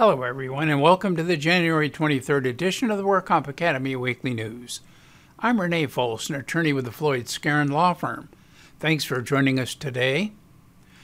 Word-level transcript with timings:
Hello, 0.00 0.22
everyone, 0.22 0.70
and 0.70 0.80
welcome 0.80 1.14
to 1.14 1.22
the 1.22 1.36
January 1.36 1.90
23rd 1.90 2.48
edition 2.48 2.90
of 2.90 2.96
the 2.96 3.04
WorkComp 3.04 3.46
Academy 3.46 3.94
Weekly 3.94 4.32
News. 4.32 4.80
I'm 5.38 5.60
Renee 5.60 5.88
Folse, 5.88 6.30
an 6.30 6.36
attorney 6.36 6.72
with 6.72 6.86
the 6.86 6.90
Floyd 6.90 7.26
Skeren 7.26 7.70
Law 7.70 7.92
Firm. 7.92 8.30
Thanks 8.78 9.04
for 9.04 9.20
joining 9.20 9.60
us 9.60 9.74
today. 9.74 10.32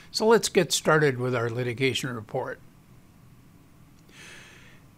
So 0.09 0.25
let's 0.25 0.49
get 0.49 0.73
started 0.73 1.19
with 1.19 1.35
our 1.35 1.47
litigation 1.47 2.11
report. 2.11 2.59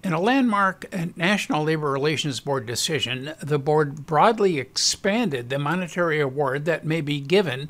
In 0.02 0.14
a 0.14 0.22
landmark 0.22 0.86
National 1.18 1.66
Labor 1.66 1.92
Relations 1.92 2.40
Board 2.40 2.66
decision, 2.66 3.34
the 3.44 3.60
board 3.60 4.06
broadly 4.06 4.60
expanded 4.60 5.50
the 5.50 5.60
monetary 5.60 6.22
award 6.22 6.64
that 6.64 6.86
may 6.86 7.02
be 7.02 7.20
given 7.20 7.70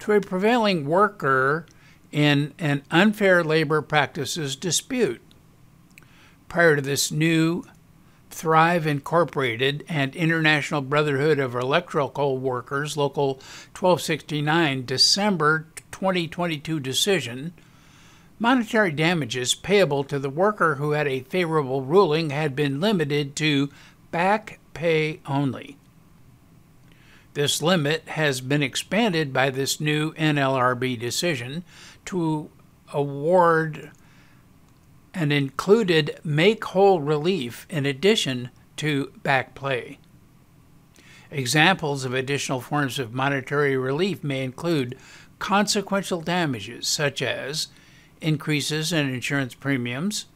to 0.00 0.10
a 0.10 0.20
prevailing 0.20 0.86
worker 0.88 1.66
in 2.10 2.52
an 2.58 2.82
unfair 2.90 3.44
labor 3.44 3.80
practices 3.80 4.56
dispute 4.56 5.20
prior 6.48 6.76
to 6.76 6.82
this 6.82 7.12
new 7.12 7.64
Thryv 8.30 8.86
Incorporated 8.86 9.84
and 9.88 10.14
International 10.14 10.80
Brotherhood 10.80 11.38
of 11.38 11.54
Electrical 11.54 12.38
Workers 12.38 12.96
Local 12.96 13.34
1269 13.78 14.84
December 14.84 15.66
2022 15.90 16.80
decision, 16.80 17.52
monetary 18.38 18.92
damages 18.92 19.54
payable 19.54 20.04
to 20.04 20.18
the 20.18 20.30
worker 20.30 20.76
who 20.76 20.92
had 20.92 21.08
a 21.08 21.20
favorable 21.20 21.82
ruling 21.82 22.30
had 22.30 22.54
been 22.54 22.80
limited 22.80 23.34
to 23.36 23.70
back 24.10 24.60
pay 24.74 25.20
only. 25.26 25.76
This 27.34 27.62
limit 27.62 28.08
has 28.08 28.40
been 28.40 28.62
expanded 28.62 29.32
by 29.32 29.50
this 29.50 29.80
new 29.80 30.12
NLRB 30.14 30.98
decision 30.98 31.64
to 32.06 32.50
award 32.92 33.90
and 35.14 35.32
included 35.32 36.18
make 36.24 36.64
whole 36.64 37.00
relief 37.00 37.66
in 37.70 37.86
addition 37.86 38.50
to 38.76 39.12
back 39.22 39.54
pay. 39.54 39.98
Examples 41.30 42.04
of 42.04 42.14
additional 42.14 42.60
forms 42.60 42.98
of 42.98 43.12
monetary 43.12 43.76
relief 43.76 44.24
may 44.24 44.42
include 44.42 44.96
consequential 45.38 46.20
damages 46.20 46.86
such 46.88 47.20
as 47.20 47.68
increases 48.20 48.92
in 48.92 49.08
insurance 49.08 49.54
premiums, 49.54 50.26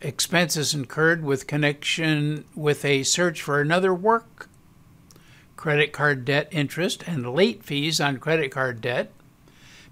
expenses 0.00 0.72
incurred 0.72 1.24
with 1.24 1.46
connection 1.46 2.44
with 2.54 2.84
a 2.84 3.02
search 3.02 3.42
for 3.42 3.60
another 3.60 3.92
work, 3.92 4.48
credit 5.56 5.92
card 5.92 6.24
debt 6.24 6.48
interest 6.50 7.04
and 7.06 7.34
late 7.34 7.62
fees 7.62 8.00
on 8.00 8.18
credit 8.18 8.50
card 8.50 8.80
debt, 8.80 9.12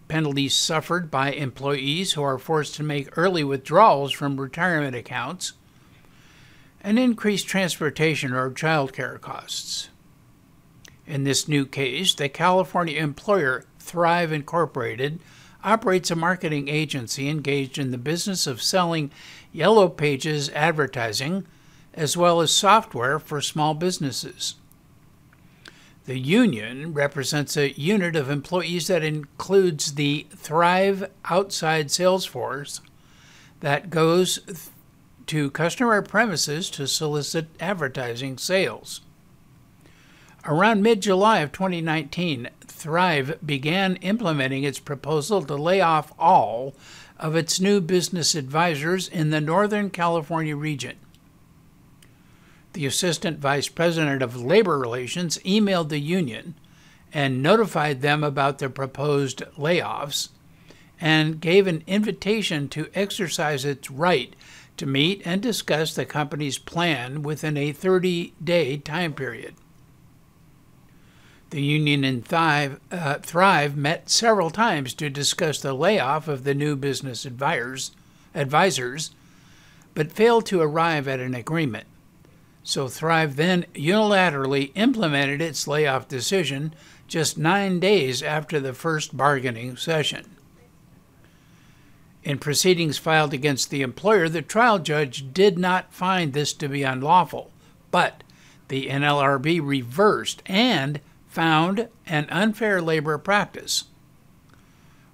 penalties 0.08 0.54
suffered 0.54 1.10
by 1.10 1.32
employees 1.32 2.12
who 2.12 2.22
are 2.22 2.38
forced 2.38 2.74
to 2.74 2.82
make 2.82 3.16
early 3.16 3.44
withdrawals 3.44 4.12
from 4.12 4.40
retirement 4.40 4.96
accounts, 4.96 5.52
and 6.80 6.98
increased 6.98 7.46
transportation 7.46 8.32
or 8.32 8.50
child 8.52 8.92
care 8.92 9.18
costs. 9.18 9.90
In 11.06 11.24
this 11.24 11.48
new 11.48 11.66
case, 11.66 12.14
the 12.14 12.28
California 12.28 13.00
employer 13.00 13.64
Thryv 13.80 14.30
Incorporated 14.32 15.20
operates 15.64 16.10
a 16.10 16.16
marketing 16.16 16.68
agency 16.68 17.28
engaged 17.28 17.78
in 17.78 17.90
the 17.90 17.98
business 17.98 18.46
of 18.46 18.62
selling 18.62 19.10
Yellow 19.52 19.88
Pages 19.88 20.50
advertising 20.50 21.46
as 21.94 22.16
well 22.16 22.40
as 22.40 22.52
software 22.52 23.18
for 23.18 23.40
small 23.40 23.74
businesses. 23.74 24.54
The 26.08 26.18
union 26.18 26.94
represents 26.94 27.54
a 27.54 27.78
unit 27.78 28.16
of 28.16 28.30
employees 28.30 28.86
that 28.86 29.04
includes 29.04 29.92
the 29.92 30.26
Thryv 30.34 31.10
outside 31.26 31.90
sales 31.90 32.24
force 32.24 32.80
that 33.60 33.90
goes 33.90 34.38
to 35.26 35.50
customer 35.50 36.00
premises 36.00 36.70
to 36.70 36.88
solicit 36.88 37.48
advertising 37.60 38.38
sales. 38.38 39.02
Around 40.46 40.82
mid 40.82 41.02
July 41.02 41.40
of 41.40 41.52
2019, 41.52 42.48
Thryv 42.66 43.36
began 43.44 43.96
implementing 43.96 44.64
its 44.64 44.78
proposal 44.78 45.42
to 45.42 45.56
lay 45.56 45.82
off 45.82 46.14
all 46.18 46.72
of 47.18 47.36
its 47.36 47.60
new 47.60 47.82
business 47.82 48.34
advisors 48.34 49.08
in 49.08 49.28
the 49.28 49.42
Northern 49.42 49.90
California 49.90 50.56
region 50.56 50.96
the 52.72 52.86
Assistant 52.86 53.38
Vice 53.38 53.68
President 53.68 54.22
of 54.22 54.40
Labor 54.40 54.78
Relations 54.78 55.38
emailed 55.38 55.88
the 55.88 56.00
union 56.00 56.54
and 57.12 57.42
notified 57.42 58.02
them 58.02 58.22
about 58.22 58.58
the 58.58 58.68
proposed 58.68 59.42
layoffs 59.56 60.28
and 61.00 61.40
gave 61.40 61.66
an 61.66 61.82
invitation 61.86 62.68
to 62.68 62.90
exercise 62.94 63.64
its 63.64 63.90
right 63.90 64.34
to 64.76 64.86
meet 64.86 65.22
and 65.24 65.42
discuss 65.42 65.94
the 65.94 66.04
company's 66.04 66.58
plan 66.58 67.22
within 67.22 67.56
a 67.56 67.72
30 67.72 68.34
day 68.42 68.76
time 68.76 69.12
period. 69.12 69.54
The 71.50 71.62
union 71.62 72.04
and 72.04 72.24
Thryv, 72.24 72.78
uh, 72.92 73.16
Thryv, 73.16 73.74
met 73.74 74.10
several 74.10 74.50
times 74.50 74.92
to 74.94 75.08
discuss 75.08 75.60
the 75.60 75.72
layoff 75.72 76.28
of 76.28 76.44
the 76.44 76.54
new 76.54 76.76
business 76.76 77.24
advisors, 77.24 77.92
advisors, 78.34 79.12
but 79.94 80.12
failed 80.12 80.44
to 80.46 80.60
arrive 80.60 81.08
at 81.08 81.20
an 81.20 81.34
agreement. 81.34 81.86
So 82.68 82.84
Thryv 82.84 83.36
then 83.36 83.64
unilaterally 83.74 84.72
implemented 84.74 85.40
its 85.40 85.66
layoff 85.66 86.06
decision 86.06 86.74
just 87.06 87.38
nine 87.38 87.80
days 87.80 88.22
after 88.22 88.60
the 88.60 88.74
first 88.74 89.16
bargaining 89.16 89.78
session. 89.78 90.36
In 92.22 92.36
proceedings 92.36 92.98
filed 92.98 93.32
against 93.32 93.70
the 93.70 93.80
employer, 93.80 94.28
the 94.28 94.42
trial 94.42 94.78
judge 94.78 95.32
did 95.32 95.58
not 95.58 95.94
find 95.94 96.34
this 96.34 96.52
to 96.52 96.68
be 96.68 96.82
unlawful, 96.82 97.50
but 97.90 98.22
the 98.68 98.88
NLRB 98.88 99.66
reversed 99.66 100.42
and 100.44 101.00
found 101.26 101.88
an 102.06 102.26
unfair 102.28 102.82
labor 102.82 103.16
practice. 103.16 103.84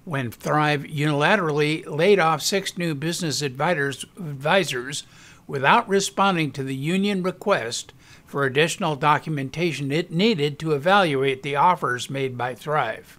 When 0.03 0.29
Thryv 0.29 0.93
unilaterally 0.93 1.87
laid 1.87 2.19
off 2.19 2.41
six 2.41 2.77
new 2.77 2.93
business 2.93 3.41
advisors, 3.41 4.03
advisors 4.17 5.03
without 5.47 5.87
responding 5.87 6.51
to 6.51 6.63
the 6.63 6.75
union 6.75 7.21
request 7.21 7.93
for 8.25 8.43
additional 8.45 8.95
documentation 8.95 9.91
it 9.91 10.11
needed 10.11 10.57
to 10.59 10.73
evaluate 10.73 11.43
the 11.43 11.55
offers 11.55 12.09
made 12.09 12.37
by 12.37 12.53
Thryv. 12.53 13.17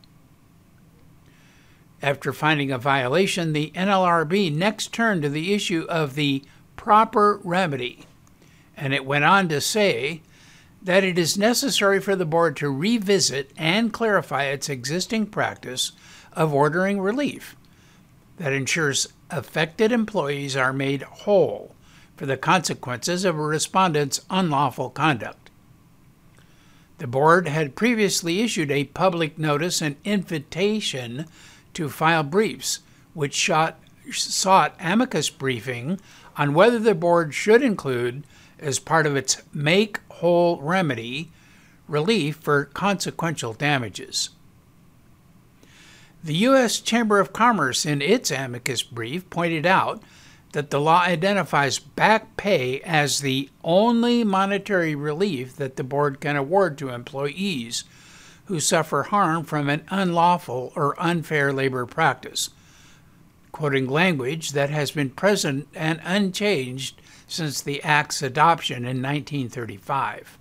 After 2.03 2.33
finding 2.33 2.71
a 2.71 2.79
violation, 2.79 3.53
the 3.53 3.71
NLRB 3.75 4.55
next 4.55 4.93
turned 4.93 5.23
to 5.23 5.29
the 5.29 5.55
issue 5.55 5.87
of 5.89 6.15
the 6.15 6.45
proper 6.77 7.41
remedy, 7.43 8.05
and 8.77 8.93
it 8.93 9.07
went 9.07 9.25
on 9.25 9.49
to 9.49 9.61
say 9.61 10.21
that 10.83 11.05
it 11.05 11.19
is 11.19 11.39
necessary 11.39 12.01
for 12.01 12.15
the 12.15 12.27
board 12.27 12.57
to 12.57 12.71
revisit 12.71 13.51
and 13.57 13.93
clarify 13.93 14.45
its 14.45 14.69
existing 14.69 15.27
practice 15.27 15.93
of 16.33 16.53
ordering 16.53 17.01
relief 17.01 17.57
that 18.37 18.53
ensures 18.53 19.09
affected 19.31 19.91
employees 19.91 20.55
are 20.55 20.73
made 20.73 21.03
whole 21.03 21.76
for 22.17 22.27
the 22.27 22.37
consequences 22.37 23.25
of 23.25 23.37
a 23.39 23.43
respondent's 23.43 24.21
unlawful 24.31 24.91
conduct. 24.91 25.51
The 26.99 27.07
board 27.07 27.47
had 27.47 27.77
previously 27.77 28.41
issued 28.41 28.71
a 28.71 28.85
public 28.85 29.39
notice 29.39 29.83
and 29.83 29.97
invitation 30.05 31.27
to 31.75 31.91
file 31.91 32.23
briefs, 32.23 32.81
which 33.13 33.35
shot, 33.35 33.79
sought 34.11 34.75
amicus 34.81 35.29
briefing 35.29 36.01
on 36.37 36.55
whether 36.55 36.79
the 36.79 36.95
board 36.95 37.35
should 37.35 37.63
include, 37.63 38.25
as 38.59 38.79
part 38.79 39.07
of 39.07 39.15
its 39.15 39.43
make 39.53 40.01
whole 40.09 40.61
remedy, 40.63 41.31
relief 41.87 42.37
for 42.37 42.65
consequential 42.65 43.53
damages. 43.53 44.31
The 46.25 46.35
U.S. 46.35 46.81
Chamber 46.81 47.21
of 47.21 47.33
Commerce, 47.33 47.85
in 47.85 48.01
its 48.01 48.31
amicus 48.31 48.83
brief, 48.83 49.29
pointed 49.31 49.67
out 49.67 50.03
that 50.53 50.71
the 50.71 50.81
law 50.81 51.03
identifies 51.03 51.79
back 51.79 52.37
pay 52.37 52.81
as 52.81 53.21
the 53.21 53.51
only 53.63 54.25
monetary 54.25 54.95
relief 54.95 55.57
that 55.57 55.77
the 55.77 55.85
board 55.85 56.21
can 56.21 56.37
award 56.37 56.79
to 56.79 56.89
employees 56.89 57.85
who 58.47 58.61
suffer 58.61 59.05
harm 59.05 59.45
from 59.45 59.69
an 59.69 59.85
unlawful 59.91 60.73
or 60.77 61.01
unfair 61.01 61.53
labor 61.53 61.85
practice, 61.85 62.51
quoting 63.53 63.89
language 63.89 64.53
that 64.53 64.71
has 64.71 64.93
been 64.93 65.11
present 65.11 65.69
and 65.75 66.01
unchanged 66.05 67.01
since 67.27 67.61
the 67.61 67.83
Act's 67.83 68.23
adoption 68.23 68.79
in 68.79 69.03
1935. 69.03 70.39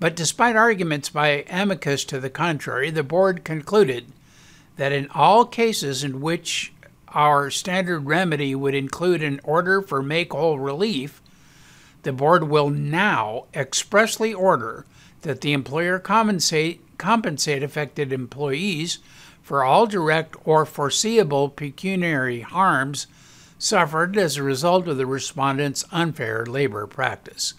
But 0.00 0.16
despite 0.16 0.56
arguments 0.56 1.10
by 1.10 1.44
amicus 1.48 2.04
to 2.06 2.18
the 2.18 2.30
contrary, 2.30 2.90
the 2.90 3.04
board 3.04 3.44
concluded 3.44 4.06
that 4.76 4.90
in 4.90 5.08
all 5.10 5.44
cases 5.44 6.02
in 6.02 6.20
which 6.20 6.72
our 7.12 7.50
standard 7.50 8.06
remedy 8.06 8.54
would 8.54 8.74
include 8.74 9.22
an 9.22 9.40
order 9.44 9.82
for 9.82 10.02
make 10.02 10.32
whole 10.32 10.58
relief, 10.58 11.22
the 12.02 12.12
board 12.12 12.44
will 12.44 12.70
now 12.70 13.44
expressly 13.54 14.34
order 14.34 14.84
that 15.22 15.40
the 15.40 15.52
employer 15.52 15.98
compensate, 15.98 16.80
compensate 16.98 17.62
affected 17.62 18.12
employees 18.12 18.98
for 19.42 19.64
all 19.64 19.86
direct 19.86 20.36
or 20.44 20.64
foreseeable 20.64 21.48
pecuniary 21.48 22.40
harms 22.40 23.06
suffered 23.58 24.16
as 24.16 24.36
a 24.36 24.42
result 24.42 24.88
of 24.88 24.96
the 24.96 25.06
respondents' 25.06 25.84
unfair 25.92 26.44
labor 26.44 26.86
practice. 26.86 27.54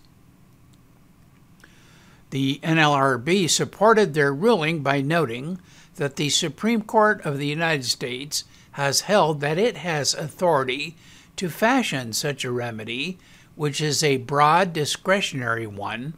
The 2.32 2.60
NLRB 2.64 3.50
supported 3.50 4.14
their 4.14 4.34
ruling 4.34 4.82
by 4.82 5.02
noting 5.02 5.60
that 5.96 6.16
the 6.16 6.30
Supreme 6.30 6.82
Court 6.82 7.22
of 7.22 7.38
the 7.38 7.48
United 7.48 7.86
States 7.86 8.44
has 8.74 9.02
held 9.02 9.40
that 9.42 9.58
it 9.58 9.78
has 9.78 10.14
authority 10.14 10.96
to 11.36 11.50
fashion 11.50 12.14
such 12.14 12.44
a 12.44 12.52
remedy, 12.52 13.18
which 13.56 13.82
is 13.82 14.04
a 14.04 14.18
broad 14.18 14.74
discretionary 14.74 15.68
one, 15.68 16.14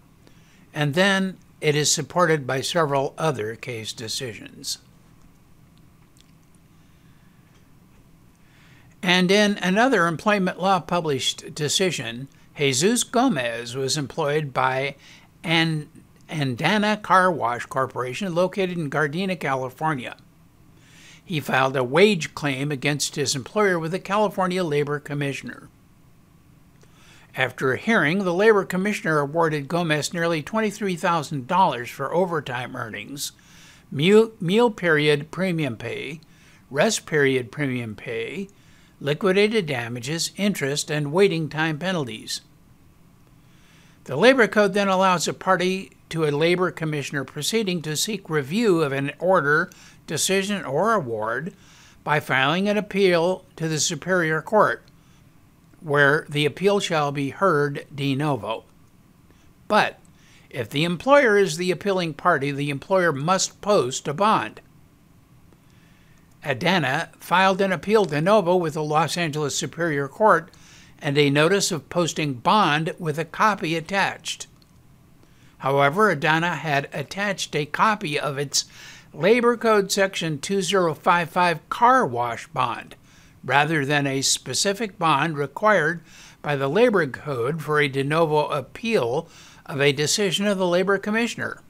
and 0.74 0.94
then 0.94 1.38
it 1.62 1.75
is 1.75 1.92
supported 1.92 2.46
by 2.46 2.62
several 2.62 3.13
other 3.18 3.56
case 3.56 3.94
decisions. 3.94 4.80
And 9.01 9.30
in 9.30 9.58
another 9.62 10.08
employment 10.08 10.60
law 10.60 10.80
published 10.80 11.54
decision, 11.54 12.28
Jesus 12.58 13.04
Gomez 13.04 13.75
was 13.75 13.98
employed 13.98 14.54
by 14.54 14.96
an 15.44 15.90
Adanna 16.30 17.01
Car 17.01 17.31
Wash 17.31 17.66
Corporation 17.66 18.34
located 18.34 18.78
in 18.78 18.90
Gardena, 18.90 19.40
California. 19.40 20.18
He 21.25 21.39
filed 21.39 21.75
a 21.75 21.83
wage 21.83 22.36
claim 22.36 22.72
against 22.72 23.16
his 23.16 23.36
employer 23.36 23.80
with 23.80 23.92
the 23.92 24.00
California 24.00 24.63
Labor 24.63 25.00
Commissioner. 25.00 25.69
After 27.36 27.74
a 27.74 27.77
hearing, 27.77 28.19
the 28.19 28.33
Labor 28.33 28.63
Commissioner 28.63 29.19
awarded 29.19 29.68
Gomez 29.68 30.13
nearly 30.13 30.42
$23,000 30.42 31.89
for 31.89 32.13
overtime 32.13 32.75
earnings, 32.75 33.33
meal, 33.92 34.31
meal 34.39 34.69
period 34.69 35.31
premium 35.31 35.75
pay, 35.75 36.22
rest 36.69 37.06
period 37.06 37.51
premium 37.51 37.95
pay, 37.95 38.48
liquidated 39.01 39.66
damages, 39.66 40.31
interest, 40.38 40.89
and 40.89 41.12
waiting 41.12 41.50
time 41.50 41.77
penalties. 41.77 42.42
The 44.06 44.16
Labor 44.16 44.48
Code 44.48 44.74
then 44.74 44.88
allows 44.88 45.27
a 45.27 45.33
party 45.33 45.92
to 46.10 46.25
a 46.25 46.31
Labor 46.31 46.72
Commissioner 46.72 47.24
proceeding 47.24 47.81
to 47.81 47.98
seek 47.98 48.30
review 48.30 48.81
of 48.81 48.92
an 48.92 49.12
order, 49.19 49.72
decision, 50.07 50.63
or 50.66 50.94
award 50.94 51.54
by 52.04 52.19
filing 52.19 52.69
an 52.69 52.78
appeal 52.78 53.46
to 53.56 53.68
the 53.68 53.80
Superior 53.80 54.42
Court, 54.42 54.84
where 55.80 56.25
the 56.30 56.46
appeal 56.46 56.80
shall 56.80 57.12
be 57.12 57.30
heard 57.30 57.86
de 57.94 58.16
novo. 58.16 58.63
But 59.68 60.00
if 60.50 60.69
the 60.69 60.84
employer 60.84 61.38
is 61.38 61.57
the 61.57 61.72
appealing 61.72 62.13
party, 62.13 62.52
the 62.52 62.69
employer 62.69 63.12
must 63.12 63.60
post 63.62 64.07
a 64.07 64.13
bond. 64.13 64.62
Adanna 66.44 67.10
filed 67.18 67.60
an 67.60 67.72
appeal 67.72 68.06
de 68.06 68.22
novo 68.22 68.56
with 68.56 68.75
the 68.75 68.84
Los 68.84 69.18
Angeles 69.18 69.58
Superior 69.58 70.08
Court 70.08 70.51
and 71.00 71.18
a 71.18 71.30
notice 71.30 71.72
of 71.72 71.90
posting 71.90 72.36
bond 72.36 72.94
with 73.00 73.18
a 73.18 73.25
copy 73.25 73.75
attached. 73.75 74.48
However, 75.58 76.16
Adanna 76.16 76.56
had 76.58 76.88
attached 76.94 77.56
a 77.56 77.66
copy 77.66 78.19
of 78.19 78.38
its 78.38 78.66
Labor 79.16 79.56
Code 79.56 79.94
Section 79.94 80.40
2055 80.40 81.70
car 81.70 82.06
wash 82.06 82.48
bond 82.48 82.96
rather 83.46 83.86
than 83.86 84.06
a 84.06 84.22
specific 84.22 85.00
bond 85.00 85.38
required 85.38 86.02
by 86.42 86.58
the 86.58 86.68
Labor 86.68 87.08
Code 87.08 87.62
for 87.62 87.80
a 87.80 87.88
de 87.88 88.04
novo 88.04 88.48
appeal 88.48 89.30
of 89.66 89.80
a 89.80 89.94
decision 89.94 90.46
of 90.46 90.58
the 90.58 90.68
Labor 90.68 90.98
Commissioner. 90.98 91.62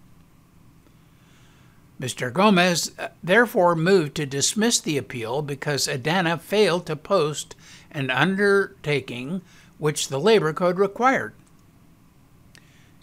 Mr. 2.01 2.33
Gomez 2.33 2.91
uh, 2.97 3.09
therefore 3.23 3.75
moved 3.75 4.15
to 4.15 4.25
dismiss 4.25 4.79
the 4.79 4.97
appeal 4.97 5.41
because 5.43 5.87
Adanna 5.87 6.41
failed 6.41 6.87
to 6.87 6.95
post 6.95 7.55
an 7.91 8.09
undertaking 8.09 9.41
which 9.77 10.07
the 10.07 10.19
Labor 10.19 10.51
Code 10.51 10.79
required. 10.79 11.33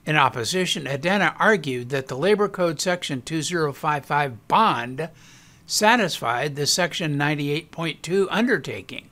In 0.05 0.17
opposition, 0.17 0.85
Adanna 0.85 1.35
argued 1.39 1.91
that 1.91 2.09
the 2.09 2.17
Labor 2.17 2.49
Code 2.49 2.81
Section 2.81 3.23
2055 3.23 4.49
bond 4.49 5.09
satisfied 5.67 6.57
the 6.57 6.67
Section 6.67 7.17
98.2 7.17 8.27
undertaking 8.29 9.09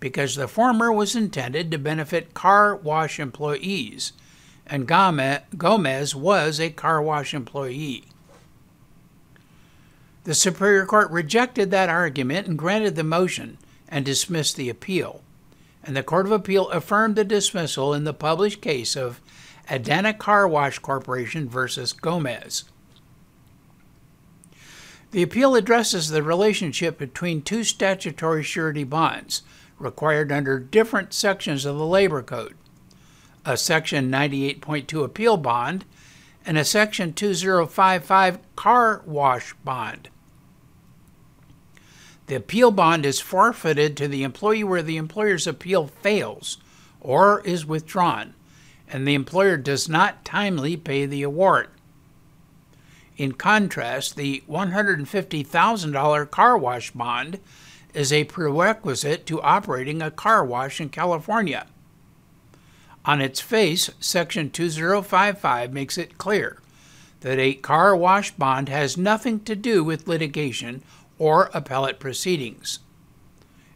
because 0.00 0.34
the 0.34 0.48
former 0.48 0.90
was 0.90 1.14
intended 1.14 1.70
to 1.70 1.78
benefit 1.78 2.34
car 2.34 2.74
wash 2.74 3.20
employees, 3.20 4.12
and 4.66 4.88
Gomez 4.88 6.14
was 6.14 6.58
a 6.58 6.70
car 6.70 7.02
wash 7.02 7.34
employee. 7.34 8.04
The 10.24 10.34
Superior 10.34 10.86
Court 10.86 11.10
rejected 11.10 11.70
that 11.70 11.90
argument 11.90 12.46
and 12.46 12.58
granted 12.58 12.96
the 12.96 13.04
motion 13.04 13.58
and 13.88 14.06
dismissed 14.06 14.56
the 14.56 14.70
appeal. 14.70 15.22
And 15.82 15.94
the 15.94 16.02
Court 16.02 16.24
of 16.24 16.32
Appeal 16.32 16.70
affirmed 16.70 17.14
the 17.14 17.24
dismissal 17.24 17.92
in 17.92 18.04
the 18.04 18.14
published 18.14 18.62
case 18.62 18.96
of 18.96 19.20
Adanna 19.68 20.16
Car 20.16 20.46
Wash 20.46 20.78
Corporation 20.78 21.48
versus 21.48 21.92
Gomez. 21.92 22.64
The 25.10 25.22
appeal 25.22 25.54
addresses 25.54 26.08
the 26.08 26.22
relationship 26.22 26.98
between 26.98 27.42
two 27.42 27.62
statutory 27.62 28.42
surety 28.42 28.84
bonds 28.84 29.42
required 29.78 30.32
under 30.32 30.58
different 30.58 31.14
sections 31.14 31.64
of 31.64 31.78
the 31.78 31.86
Labor 31.86 32.22
Code 32.22 32.56
a 33.46 33.56
Section 33.56 34.10
98.2 34.10 35.04
appeal 35.04 35.36
bond 35.36 35.84
and 36.46 36.56
a 36.56 36.64
Section 36.64 37.12
2055 37.12 38.38
car 38.56 39.02
wash 39.06 39.54
bond. 39.64 40.08
The 42.26 42.36
appeal 42.36 42.70
bond 42.70 43.04
is 43.04 43.20
forfeited 43.20 43.96
to 43.96 44.08
the 44.08 44.22
employee 44.22 44.64
where 44.64 44.82
the 44.82 44.96
employer's 44.96 45.46
appeal 45.46 45.86
fails 45.86 46.56
or 47.00 47.42
is 47.42 47.66
withdrawn, 47.66 48.34
and 48.88 49.06
the 49.06 49.14
employer 49.14 49.56
does 49.56 49.88
not 49.88 50.24
timely 50.24 50.76
pay 50.76 51.06
the 51.06 51.22
award. 51.22 51.68
In 53.16 53.32
contrast, 53.32 54.16
the 54.16 54.42
$150,000 54.48 56.30
car 56.30 56.58
wash 56.58 56.90
bond 56.90 57.40
is 57.92 58.12
a 58.12 58.24
prerequisite 58.24 59.24
to 59.26 59.40
operating 59.40 60.02
a 60.02 60.10
car 60.10 60.44
wash 60.44 60.80
in 60.80 60.88
California. 60.88 61.66
On 63.04 63.20
its 63.20 63.40
face, 63.40 63.90
Section 64.00 64.50
2055 64.50 65.72
makes 65.72 65.96
it 65.96 66.18
clear 66.18 66.58
that 67.20 67.38
a 67.38 67.54
car 67.54 67.94
wash 67.94 68.32
bond 68.32 68.68
has 68.68 68.96
nothing 68.96 69.40
to 69.40 69.54
do 69.54 69.84
with 69.84 70.08
litigation 70.08 70.82
or 71.18 71.50
appellate 71.54 72.00
proceedings. 72.00 72.80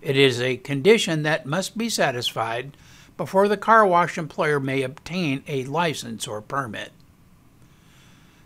It 0.02 0.16
is 0.16 0.40
a 0.40 0.56
condition 0.56 1.22
that 1.22 1.46
must 1.46 1.78
be 1.78 1.88
satisfied 1.88 2.76
before 3.18 3.48
the 3.48 3.58
car 3.58 3.84
wash 3.84 4.16
employer 4.16 4.58
may 4.58 4.82
obtain 4.82 5.42
a 5.46 5.64
license 5.64 6.26
or 6.26 6.40
permit. 6.40 6.92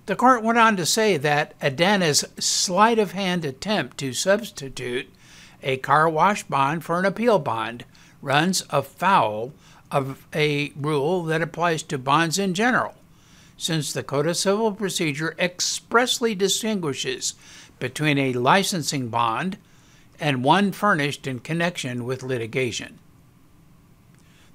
The 0.06 0.16
court 0.16 0.42
went 0.42 0.58
on 0.58 0.76
to 0.78 0.86
say 0.86 1.16
that 1.18 1.56
Adanna's 1.60 2.24
sleight 2.40 2.98
of 2.98 3.12
hand 3.12 3.44
attempt 3.44 3.98
to 3.98 4.12
substitute 4.12 5.08
a 5.62 5.76
car 5.76 6.08
wash 6.08 6.42
bond 6.42 6.84
for 6.84 6.98
an 6.98 7.04
appeal 7.04 7.38
bond 7.38 7.84
runs 8.20 8.64
afoul 8.70 9.52
of 9.92 10.26
a 10.34 10.72
rule 10.74 11.22
that 11.24 11.42
applies 11.42 11.82
to 11.84 11.98
bonds 11.98 12.38
in 12.38 12.54
general, 12.54 12.94
since 13.56 13.92
the 13.92 14.02
Code 14.02 14.26
of 14.26 14.36
Civil 14.36 14.72
Procedure 14.72 15.36
expressly 15.38 16.34
distinguishes 16.34 17.34
between 17.78 18.18
a 18.18 18.32
licensing 18.32 19.08
bond 19.08 19.58
and 20.18 20.42
one 20.42 20.72
furnished 20.72 21.26
in 21.26 21.40
connection 21.40 22.04
with 22.04 22.22
litigation. 22.22 22.98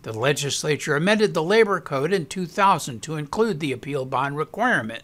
The 0.08 0.18
legislature 0.18 0.96
amended 0.96 1.34
the 1.34 1.44
Labor 1.44 1.82
Code 1.82 2.14
in 2.14 2.28
2000 2.28 3.02
to 3.02 3.18
include 3.18 3.60
the 3.60 3.74
appeal 3.74 4.06
bond 4.06 4.38
requirement 4.38 5.04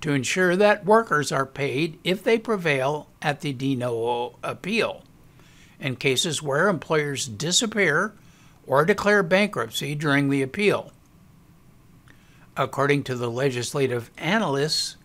to 0.00 0.10
ensure 0.10 0.56
that 0.56 0.84
workers 0.84 1.30
are 1.30 1.46
paid 1.46 2.00
if 2.02 2.24
they 2.24 2.36
prevail 2.36 3.06
at 3.22 3.42
the 3.42 3.52
de 3.52 3.76
novo 3.76 4.36
appeal 4.42 5.04
in 5.78 5.94
cases 5.94 6.42
where 6.42 6.68
employers 6.68 7.28
disappear 7.28 8.12
or 8.66 8.84
declare 8.84 9.22
bankruptcy 9.22 9.94
during 9.94 10.30
the 10.30 10.42
appeal. 10.42 10.90
According 12.56 13.04
to 13.04 13.14
the 13.14 13.30
legislative 13.30 14.10
analysts, 14.18 14.96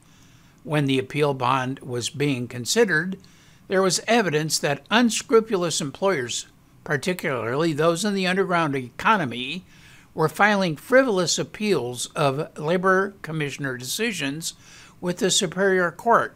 when 0.64 0.86
the 0.86 0.98
appeal 0.98 1.36
bond 1.36 1.78
was 1.82 2.10
being 2.10 2.48
considered, 2.48 3.20
there 3.68 3.84
was 3.84 4.02
evidence 4.08 4.58
that 4.58 4.88
unscrupulous 4.90 5.82
employers, 5.82 6.48
particularly 6.84 7.74
those 7.74 8.04
in 8.04 8.14
the 8.14 8.28
underground 8.28 8.76
economy, 8.76 9.66
were 10.14 10.30
filing 10.30 10.76
frivolous 10.76 11.40
appeals 11.40 12.08
of 12.08 12.58
labor 12.58 13.14
commissioner 13.22 13.78
decisions 13.78 14.54
with 15.02 15.18
the 15.18 15.32
Superior 15.32 15.92
Court 15.92 16.36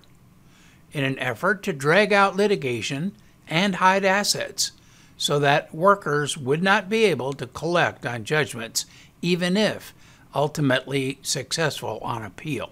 in 0.92 1.04
an 1.04 1.20
effort 1.20 1.64
to 1.64 1.74
drag 1.74 2.12
out 2.12 2.36
litigation 2.36 3.14
and 3.48 3.76
hide 3.76 4.04
assets 4.04 4.72
so 5.18 5.40
that 5.40 5.74
workers 5.74 6.38
would 6.38 6.62
not 6.62 6.90
be 6.90 7.06
able 7.06 7.34
to 7.34 7.48
collect 7.48 8.06
on 8.06 8.24
judgments, 8.24 8.86
even 9.22 9.58
if 9.58 9.94
ultimately 10.34 11.18
successful 11.22 12.00
on 12.02 12.24
appeal. 12.24 12.72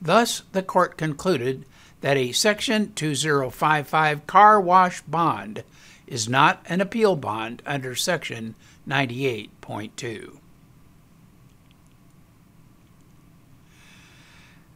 Thus, 0.00 0.42
the 0.52 0.62
court 0.62 0.96
concluded 0.96 1.64
that 2.00 2.16
a 2.16 2.32
Section 2.32 2.92
2055 2.94 4.26
car 4.26 4.60
wash 4.60 5.00
bond 5.02 5.64
is 6.06 6.28
not 6.28 6.64
an 6.68 6.80
appeal 6.80 7.16
bond 7.16 7.62
under 7.64 7.94
Section 7.94 8.54
98.2. 8.88 10.38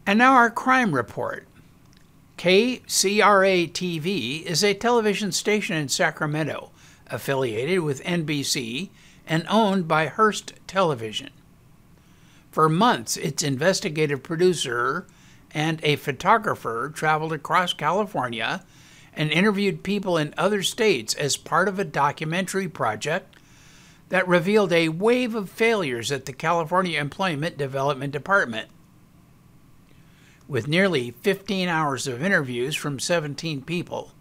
And 0.06 0.18
now 0.18 0.32
our 0.32 0.50
crime 0.50 0.94
report. 0.94 1.47
KCRA 2.38 3.70
TV 3.70 4.42
is 4.42 4.62
a 4.64 4.73
television 4.73 5.32
station 5.32 5.76
in 5.76 5.88
Sacramento 5.88 6.70
affiliated 7.08 7.80
with 7.80 8.02
NBC 8.04 8.90
and 9.26 9.44
owned 9.49 9.87
by 9.87 10.06
Hearst 10.06 10.54
Television. 10.66 11.30
For 12.50 12.68
months, 12.68 13.16
its 13.16 13.42
investigative 13.42 14.23
producer 14.23 15.06
and 15.52 15.80
a 15.82 15.97
photographer 15.97 16.90
traveled 16.94 17.32
across 17.32 17.73
California 17.73 18.64
and 19.15 19.31
interviewed 19.31 19.83
people 19.83 20.17
in 20.17 20.35
other 20.37 20.62
states 20.62 21.15
as 21.15 21.37
part 21.37 21.69
of 21.69 21.79
a 21.79 21.85
documentary 21.85 22.69
project 22.69 23.37
that 24.09 24.27
revealed 24.27 24.73
a 24.73 24.88
wave 24.88 25.35
of 25.35 25.50
failures 25.50 26.11
at 26.11 26.25
the 26.25 26.33
California 26.33 26.99
Employment 26.99 27.59
Development 27.59 28.12
Department. 28.12 28.69
With 30.47 30.69
nearly 30.69 31.11
15 31.11 31.69
hours 31.69 32.07
of 32.07 32.23
interviews 32.23 32.75
from 32.75 32.99
17 32.99 33.62
people 33.62 34.12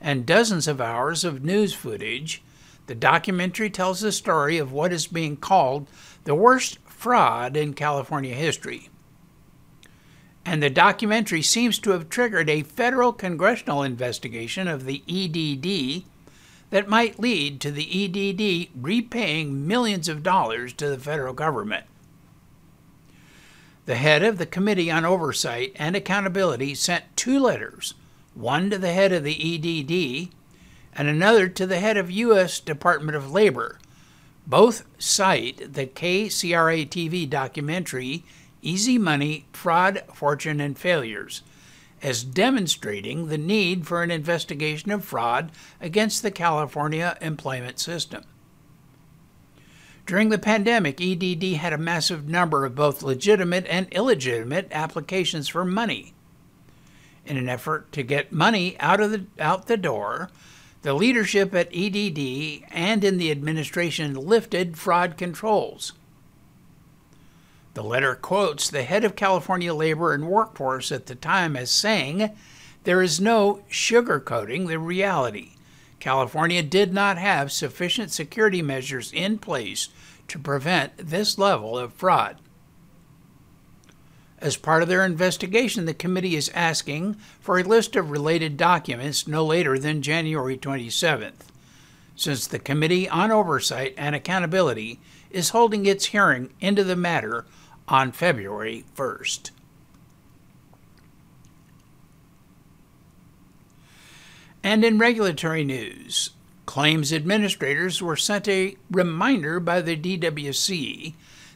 and 0.00 0.26
dozens 0.26 0.68
of 0.68 0.80
hours 0.80 1.24
of 1.24 1.44
news 1.44 1.74
footage, 1.74 2.42
the 2.86 2.94
documentary 2.94 3.70
tells 3.70 4.00
the 4.00 4.12
story 4.12 4.58
of 4.58 4.72
what 4.72 4.92
is 4.92 5.06
being 5.06 5.36
called 5.36 5.88
the 6.24 6.34
worst 6.34 6.78
fraud 6.86 7.56
in 7.56 7.74
California 7.74 8.34
history. 8.34 8.90
And 10.44 10.62
the 10.62 10.70
documentary 10.70 11.42
seems 11.42 11.78
to 11.80 11.90
have 11.90 12.08
triggered 12.08 12.50
a 12.50 12.62
federal 12.62 13.12
congressional 13.12 13.82
investigation 13.82 14.66
of 14.68 14.84
the 14.84 15.02
EDD 15.08 16.04
that 16.70 16.88
might 16.88 17.20
lead 17.20 17.60
to 17.60 17.70
the 17.70 18.04
EDD 18.04 18.70
repaying 18.74 19.66
millions 19.66 20.08
of 20.08 20.22
dollars 20.22 20.72
to 20.74 20.88
the 20.88 20.98
federal 20.98 21.34
government. 21.34 21.86
The 23.84 23.96
head 23.96 24.22
of 24.22 24.38
the 24.38 24.46
Committee 24.46 24.90
on 24.90 25.04
Oversight 25.04 25.72
and 25.76 25.94
Accountability 25.94 26.74
sent 26.74 27.16
two 27.16 27.38
letters, 27.38 27.94
one 28.34 28.70
to 28.70 28.78
the 28.78 28.92
head 28.92 29.12
of 29.12 29.24
the 29.24 29.36
EDD 29.36 30.30
and 30.94 31.08
another 31.08 31.48
to 31.48 31.66
the 31.66 31.80
head 31.80 31.96
of 31.96 32.10
U.S. 32.10 32.60
Department 32.60 33.16
of 33.16 33.30
Labor. 33.30 33.78
Both 34.46 34.84
cite 34.98 35.72
the 35.74 35.86
KCRA 35.86 36.88
TV 36.88 37.28
documentary 37.28 38.24
Easy 38.62 38.96
Money 38.96 39.46
Fraud, 39.52 40.02
Fortune, 40.14 40.60
and 40.60 40.78
Failures 40.78 41.42
as 42.02 42.24
demonstrating 42.24 43.28
the 43.28 43.38
need 43.38 43.86
for 43.86 44.02
an 44.02 44.10
investigation 44.10 44.90
of 44.90 45.04
fraud 45.04 45.52
against 45.80 46.22
the 46.22 46.30
California 46.30 47.16
employment 47.20 47.78
system. 47.78 48.24
During 50.04 50.30
the 50.30 50.38
pandemic, 50.38 51.00
EDD 51.00 51.56
had 51.58 51.72
a 51.72 51.78
massive 51.78 52.28
number 52.28 52.64
of 52.64 52.74
both 52.74 53.04
legitimate 53.04 53.66
and 53.68 53.86
illegitimate 53.92 54.68
applications 54.72 55.48
for 55.48 55.64
money. 55.64 56.12
In 57.24 57.36
an 57.36 57.48
effort 57.48 57.92
to 57.92 58.02
get 58.02 58.32
money 58.32 58.76
out 58.80 59.00
of 59.00 59.12
the 59.12 59.26
out 59.38 59.68
the 59.68 59.76
door, 59.76 60.28
the 60.82 60.92
leadership 60.92 61.54
at 61.54 61.72
EDD 61.72 62.64
and 62.72 63.04
in 63.04 63.16
the 63.16 63.30
administration 63.30 64.14
lifted 64.14 64.76
fraud 64.76 65.16
controls. 65.16 65.92
The 67.74 67.82
letter 67.82 68.14
quotes 68.14 68.68
the 68.68 68.82
head 68.82 69.02
of 69.02 69.16
California 69.16 69.72
Labor 69.72 70.12
and 70.12 70.28
Workforce 70.28 70.92
at 70.92 71.06
the 71.06 71.14
time 71.14 71.56
as 71.56 71.70
saying, 71.70 72.30
There 72.84 73.00
is 73.00 73.20
no 73.20 73.62
sugarcoating 73.70 74.68
the 74.68 74.78
reality. 74.78 75.52
California 75.98 76.62
did 76.62 76.92
not 76.92 77.16
have 77.16 77.50
sufficient 77.50 78.10
security 78.10 78.60
measures 78.60 79.10
in 79.12 79.38
place 79.38 79.88
to 80.28 80.38
prevent 80.38 80.96
this 80.98 81.38
level 81.38 81.78
of 81.78 81.94
fraud. 81.94 82.36
As 84.38 84.56
part 84.56 84.82
of 84.82 84.88
their 84.88 85.04
investigation, 85.04 85.86
the 85.86 85.94
committee 85.94 86.36
is 86.36 86.50
asking 86.50 87.14
for 87.40 87.58
a 87.58 87.62
list 87.62 87.96
of 87.96 88.10
related 88.10 88.56
documents 88.56 89.28
no 89.28 89.46
later 89.46 89.78
than 89.78 90.02
January 90.02 90.58
27th, 90.58 91.46
since 92.16 92.46
the 92.46 92.58
Committee 92.58 93.08
on 93.08 93.30
Oversight 93.30 93.94
and 93.96 94.16
Accountability 94.16 94.98
is 95.30 95.50
holding 95.50 95.86
its 95.86 96.06
hearing 96.06 96.52
into 96.60 96.82
the 96.84 96.96
matter 96.96 97.46
on 97.92 98.10
February 98.10 98.84
1st. 98.96 99.50
And 104.64 104.84
in 104.84 104.98
regulatory 104.98 105.62
news, 105.62 106.30
claims 106.64 107.12
administrators 107.12 108.00
were 108.00 108.16
sent 108.16 108.48
a 108.48 108.76
reminder 108.90 109.60
by 109.60 109.82
the 109.82 109.96
DWC 109.96 111.12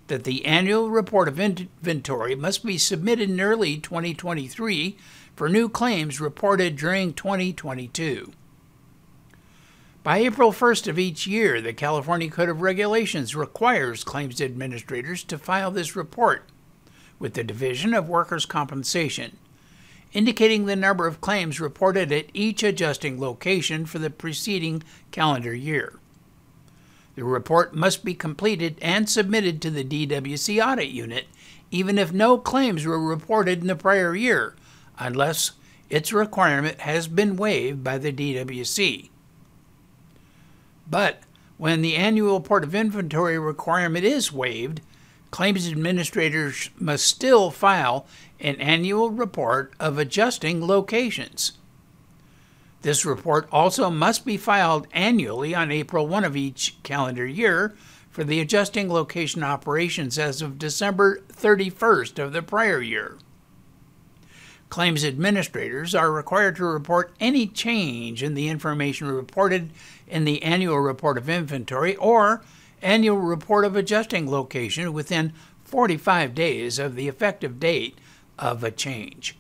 that 0.08 0.24
the 0.24 0.44
annual 0.44 0.90
report 0.90 1.26
of 1.26 1.40
inventory 1.40 2.34
must 2.34 2.64
be 2.64 2.76
submitted 2.76 3.30
in 3.30 3.40
early 3.40 3.78
2023 3.78 4.96
for 5.34 5.48
new 5.48 5.68
claims 5.68 6.20
reported 6.20 6.76
during 6.76 7.14
2022. 7.14 8.32
By 10.06 10.18
April 10.18 10.52
1st 10.52 10.86
of 10.86 11.00
each 11.00 11.26
year, 11.26 11.60
the 11.60 11.72
California 11.72 12.30
Code 12.30 12.48
of 12.48 12.60
Regulations 12.60 13.34
requires 13.34 14.04
claims 14.04 14.40
administrators 14.40 15.24
to 15.24 15.36
file 15.36 15.72
this 15.72 15.96
report 15.96 16.48
with 17.18 17.34
the 17.34 17.42
Division 17.42 17.92
of 17.92 18.08
Workers' 18.08 18.46
Compensation, 18.46 19.36
indicating 20.12 20.66
the 20.66 20.76
number 20.76 21.08
of 21.08 21.20
claims 21.20 21.58
reported 21.58 22.12
at 22.12 22.26
each 22.32 22.62
adjusting 22.62 23.18
location 23.18 23.84
for 23.84 23.98
the 23.98 24.08
preceding 24.08 24.84
calendar 25.10 25.52
year. 25.52 25.98
The 27.16 27.24
report 27.24 27.74
must 27.74 28.04
be 28.04 28.14
completed 28.14 28.78
and 28.80 29.10
submitted 29.10 29.60
to 29.62 29.70
the 29.70 29.82
DWC 29.82 30.64
audit 30.64 30.90
unit, 30.90 31.26
even 31.72 31.98
if 31.98 32.12
no 32.12 32.38
claims 32.38 32.86
were 32.86 33.04
reported 33.04 33.60
in 33.60 33.66
the 33.66 33.74
prior 33.74 34.14
year, 34.14 34.54
unless 35.00 35.50
its 35.90 36.12
requirement 36.12 36.82
has 36.82 37.08
been 37.08 37.34
waived 37.34 37.82
by 37.82 37.98
the 37.98 38.12
DWC. 38.12 39.08
But 40.88 41.20
when 41.56 41.82
the 41.82 41.96
annual 41.96 42.40
port 42.40 42.64
of 42.64 42.74
inventory 42.74 43.38
requirement 43.38 44.04
is 44.04 44.32
waived, 44.32 44.80
claims 45.30 45.68
administrators 45.68 46.70
must 46.78 47.06
still 47.06 47.50
file 47.50 48.06
an 48.40 48.56
annual 48.56 49.10
report 49.10 49.72
of 49.80 49.98
adjusting 49.98 50.66
locations. 50.66 51.52
This 52.82 53.04
report 53.04 53.48
also 53.50 53.90
must 53.90 54.24
be 54.24 54.36
filed 54.36 54.86
annually 54.92 55.54
on 55.54 55.72
April 55.72 56.06
1 56.06 56.24
of 56.24 56.36
each 56.36 56.76
calendar 56.82 57.26
year 57.26 57.74
for 58.10 58.22
the 58.22 58.40
adjusting 58.40 58.90
location 58.90 59.42
operations 59.42 60.18
as 60.18 60.40
of 60.40 60.58
December 60.58 61.20
31st 61.32 62.18
of 62.18 62.32
the 62.32 62.42
prior 62.42 62.80
year. 62.80 63.18
Claims 64.68 65.04
administrators 65.04 65.94
are 65.94 66.10
required 66.10 66.56
to 66.56 66.64
report 66.64 67.14
any 67.20 67.46
change 67.46 68.22
in 68.22 68.34
the 68.34 68.48
information 68.48 69.06
reported 69.08 69.70
in 70.08 70.24
the 70.24 70.42
annual 70.42 70.78
report 70.78 71.18
of 71.18 71.28
inventory 71.28 71.96
or 71.96 72.42
annual 72.82 73.18
report 73.18 73.64
of 73.64 73.76
adjusting 73.76 74.30
location 74.30 74.92
within 74.92 75.32
45 75.64 76.34
days 76.34 76.78
of 76.78 76.94
the 76.94 77.08
effective 77.08 77.58
date 77.58 77.98
of 78.38 78.62
a 78.62 78.70
change. 78.70 79.36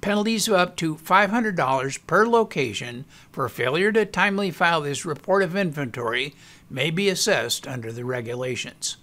Penalties 0.00 0.48
of 0.48 0.54
up 0.54 0.76
to 0.76 0.96
$500 0.96 2.06
per 2.06 2.26
location 2.26 3.04
for 3.32 3.48
failure 3.48 3.90
to 3.92 4.04
timely 4.04 4.50
file 4.50 4.82
this 4.82 5.06
report 5.06 5.42
of 5.42 5.56
inventory 5.56 6.34
may 6.68 6.90
be 6.90 7.08
assessed 7.08 7.66
under 7.66 7.90
the 7.90 8.04
regulations. 8.04 8.98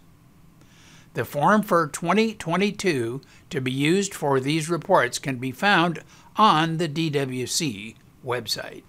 The 1.13 1.25
form 1.25 1.63
for 1.63 1.88
2022 1.88 3.22
to 3.50 3.62
be 3.62 3.72
used 3.72 4.13
for 4.13 4.39
these 4.39 4.70
reports 4.70 5.20
can 5.20 5.38
be 5.38 5.51
found 5.51 6.03
on 6.36 6.77
the 6.77 6.88
DWC 6.88 7.96
website. 8.25 8.84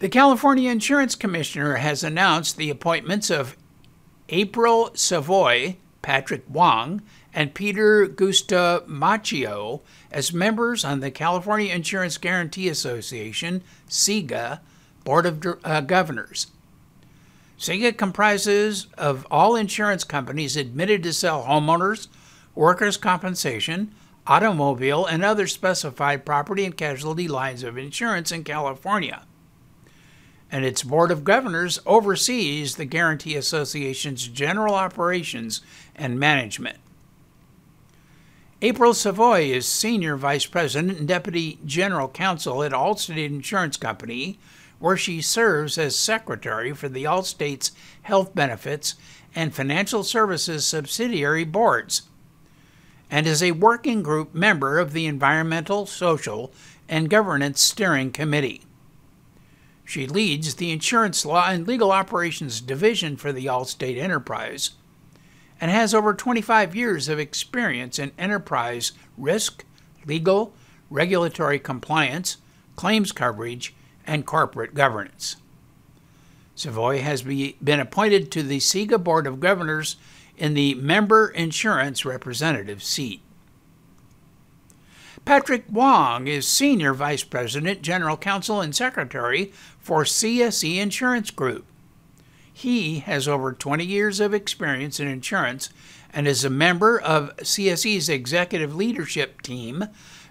The 0.00 0.08
California 0.08 0.70
Insurance 0.70 1.14
Commissioner 1.14 1.74
has 1.74 2.02
announced 2.02 2.56
the 2.56 2.70
appointments 2.70 3.28
of 3.28 3.54
April 4.30 4.92
Savoy, 4.94 5.76
Patrick 6.00 6.42
Wong, 6.48 7.02
and 7.34 7.52
Peter 7.52 8.06
Guastamacchio 8.06 9.82
as 10.10 10.32
members 10.32 10.86
on 10.86 11.00
the 11.00 11.10
California 11.10 11.74
Insurance 11.74 12.16
Guarantee 12.16 12.70
Association, 12.70 13.62
CIGA, 13.90 14.60
Board 15.04 15.26
of 15.26 15.46
uh, 15.64 15.82
Governors. 15.82 16.46
CIGA 17.58 17.94
comprises 17.98 18.86
of 18.96 19.26
all 19.30 19.54
insurance 19.54 20.04
companies 20.04 20.56
admitted 20.56 21.02
to 21.02 21.12
sell 21.12 21.44
homeowners, 21.44 22.08
workers' 22.54 22.96
compensation, 22.96 23.94
automobile, 24.26 25.04
and 25.04 25.22
other 25.22 25.46
specified 25.46 26.24
property 26.24 26.64
and 26.64 26.78
casualty 26.78 27.28
lines 27.28 27.62
of 27.62 27.76
insurance 27.76 28.32
in 28.32 28.44
California. 28.44 29.26
And 30.52 30.64
its 30.64 30.82
Board 30.82 31.10
of 31.10 31.24
Governors 31.24 31.78
oversees 31.86 32.76
the 32.76 32.84
Guarantee 32.84 33.36
Association's 33.36 34.26
general 34.26 34.74
operations 34.74 35.60
and 35.94 36.18
management. 36.18 36.78
April 38.62 38.92
Savoy 38.92 39.44
is 39.44 39.66
Senior 39.66 40.16
Vice 40.16 40.44
President 40.44 40.98
and 40.98 41.08
Deputy 41.08 41.58
General 41.64 42.08
Counsel 42.08 42.62
at 42.62 42.72
Allstate 42.72 43.24
Insurance 43.24 43.78
Company, 43.78 44.38
where 44.78 44.96
she 44.96 45.22
serves 45.22 45.78
as 45.78 45.96
Secretary 45.96 46.74
for 46.74 46.88
the 46.88 47.04
Allstate's 47.04 47.72
Health 48.02 48.34
Benefits 48.34 48.96
and 49.34 49.54
Financial 49.54 50.02
Services 50.02 50.66
subsidiary 50.66 51.44
boards, 51.44 52.02
and 53.10 53.26
is 53.26 53.42
a 53.42 53.52
working 53.52 54.02
group 54.02 54.34
member 54.34 54.78
of 54.78 54.92
the 54.92 55.06
Environmental, 55.06 55.86
Social, 55.86 56.52
and 56.88 57.08
Governance 57.08 57.62
Steering 57.62 58.12
Committee. 58.12 58.62
She 59.90 60.06
leads 60.06 60.54
the 60.54 60.70
Insurance 60.70 61.26
Law 61.26 61.48
and 61.48 61.66
Legal 61.66 61.90
Operations 61.90 62.60
Division 62.60 63.16
for 63.16 63.32
the 63.32 63.46
Allstate 63.46 63.98
Enterprise 63.98 64.70
and 65.60 65.68
has 65.68 65.92
over 65.92 66.14
25 66.14 66.76
years 66.76 67.08
of 67.08 67.18
experience 67.18 67.98
in 67.98 68.12
enterprise 68.16 68.92
risk, 69.18 69.64
legal, 70.06 70.54
regulatory 70.90 71.58
compliance, 71.58 72.36
claims 72.76 73.10
coverage, 73.10 73.74
and 74.06 74.24
corporate 74.24 74.74
governance. 74.74 75.34
Savoy 76.54 77.00
has 77.00 77.22
be, 77.22 77.56
been 77.60 77.80
appointed 77.80 78.30
to 78.30 78.44
the 78.44 78.58
CIGA 78.58 79.02
Board 79.02 79.26
of 79.26 79.40
Governors 79.40 79.96
in 80.36 80.54
the 80.54 80.74
Member 80.74 81.26
Insurance 81.30 82.04
Representative 82.04 82.80
seat. 82.80 83.22
Patrick 85.24 85.64
Wong 85.70 86.26
is 86.26 86.46
Senior 86.46 86.94
Vice 86.94 87.22
President, 87.22 87.82
General 87.82 88.16
Counsel, 88.16 88.60
and 88.60 88.74
Secretary 88.74 89.52
for 89.78 90.02
CSE 90.02 90.78
Insurance 90.78 91.30
Group. 91.30 91.66
He 92.52 93.00
has 93.00 93.28
over 93.28 93.52
20 93.52 93.84
years 93.84 94.18
of 94.18 94.34
experience 94.34 94.98
in 94.98 95.06
insurance 95.08 95.70
and 96.12 96.26
is 96.26 96.44
a 96.44 96.50
member 96.50 97.00
of 97.00 97.36
CSE's 97.38 98.08
executive 98.08 98.74
leadership 98.74 99.40
team, 99.42 99.86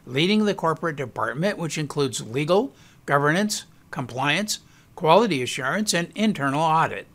leading 0.06 0.46
the 0.46 0.54
corporate 0.54 0.98
department, 0.98 1.58
which 1.58 1.78
includes 1.78 2.22
legal, 2.22 2.74
governance, 3.06 3.66
compliance, 3.92 4.60
quality 4.96 5.42
assurance, 5.42 5.94
and 5.94 6.12
internal 6.14 6.62
audit. 6.62 7.08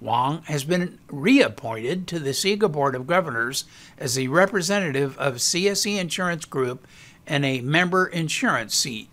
Wong 0.00 0.42
has 0.42 0.64
been 0.64 0.98
reappointed 1.08 2.06
to 2.08 2.18
the 2.18 2.30
CIGA 2.30 2.70
Board 2.70 2.94
of 2.94 3.06
Governors 3.06 3.64
as 3.98 4.18
a 4.18 4.28
representative 4.28 5.18
of 5.18 5.36
CSE 5.36 5.98
Insurance 5.98 6.44
Group 6.44 6.86
and 7.26 7.44
a 7.44 7.60
member 7.60 8.06
insurance 8.06 8.74
seat 8.74 9.08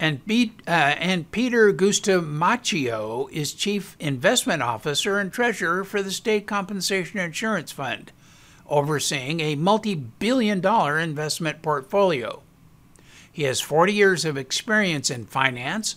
and, 0.00 0.24
Be- 0.26 0.52
uh, 0.66 0.70
and 0.70 1.30
Peter 1.30 1.72
Guastamacchio 1.72 3.30
is 3.32 3.52
Chief 3.52 3.96
Investment 3.98 4.62
Officer 4.62 5.18
and 5.18 5.32
Treasurer 5.32 5.84
for 5.84 6.02
the 6.02 6.12
State 6.12 6.46
Compensation 6.46 7.18
Insurance 7.18 7.72
Fund, 7.72 8.12
overseeing 8.68 9.40
a 9.40 9.56
multi 9.56 9.94
billion 9.94 10.60
dollar 10.60 10.98
investment 10.98 11.62
portfolio. 11.62 12.42
He 13.30 13.44
has 13.44 13.60
40 13.60 13.92
years 13.92 14.24
of 14.24 14.36
experience 14.36 15.10
in 15.10 15.26
finance, 15.26 15.96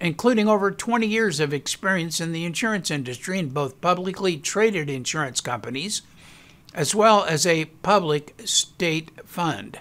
including 0.00 0.48
over 0.48 0.70
20 0.70 1.06
years 1.06 1.40
of 1.40 1.52
experience 1.52 2.20
in 2.20 2.32
the 2.32 2.44
insurance 2.44 2.90
industry 2.90 3.38
in 3.38 3.50
both 3.50 3.80
publicly 3.80 4.36
traded 4.38 4.88
insurance 4.88 5.40
companies 5.40 6.02
as 6.72 6.94
well 6.94 7.24
as 7.24 7.46
a 7.46 7.64
public 7.82 8.34
state 8.44 9.10
fund. 9.24 9.80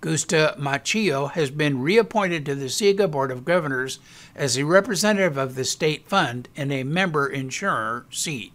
Guastamacchio 0.00 1.30
has 1.32 1.50
been 1.50 1.80
reappointed 1.80 2.44
to 2.44 2.54
the 2.54 2.66
CIGA 2.66 3.10
Board 3.10 3.30
of 3.30 3.44
Governors 3.44 4.00
as 4.34 4.56
a 4.56 4.64
representative 4.64 5.36
of 5.36 5.54
the 5.54 5.64
state 5.64 6.08
fund 6.08 6.48
in 6.54 6.70
a 6.70 6.82
member 6.82 7.26
insurer 7.26 8.06
seat. 8.10 8.52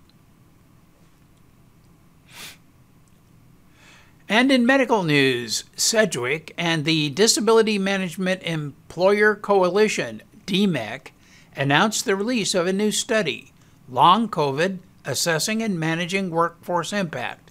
And 4.32 4.52
in 4.52 4.64
medical 4.64 5.02
news, 5.02 5.64
Sedgwick 5.76 6.54
and 6.56 6.86
the 6.86 7.10
Disability 7.10 7.80
Management 7.80 8.44
Employer 8.44 9.34
Coalition, 9.34 10.22
DMEC, 10.46 11.08
announced 11.56 12.06
the 12.06 12.16
release 12.16 12.54
of 12.54 12.68
a 12.68 12.72
new 12.72 12.92
study, 12.92 13.52
Long 13.90 14.30
COVID 14.30 14.78
Assessing 15.04 15.64
and 15.64 15.80
Managing 15.80 16.30
Workforce 16.30 16.94
Impact. 16.94 17.50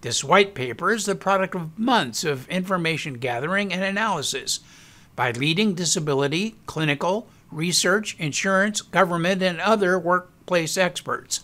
This 0.00 0.24
white 0.24 0.54
paper 0.54 0.90
is 0.90 1.04
the 1.04 1.14
product 1.14 1.54
of 1.54 1.78
months 1.78 2.24
of 2.24 2.48
information 2.48 3.14
gathering 3.18 3.70
and 3.70 3.84
analysis 3.84 4.60
by 5.16 5.32
leading 5.32 5.74
disability, 5.74 6.54
clinical, 6.64 7.28
research, 7.52 8.16
insurance, 8.18 8.80
government, 8.80 9.42
and 9.42 9.60
other 9.60 9.98
workplace 9.98 10.78
experts. 10.78 11.40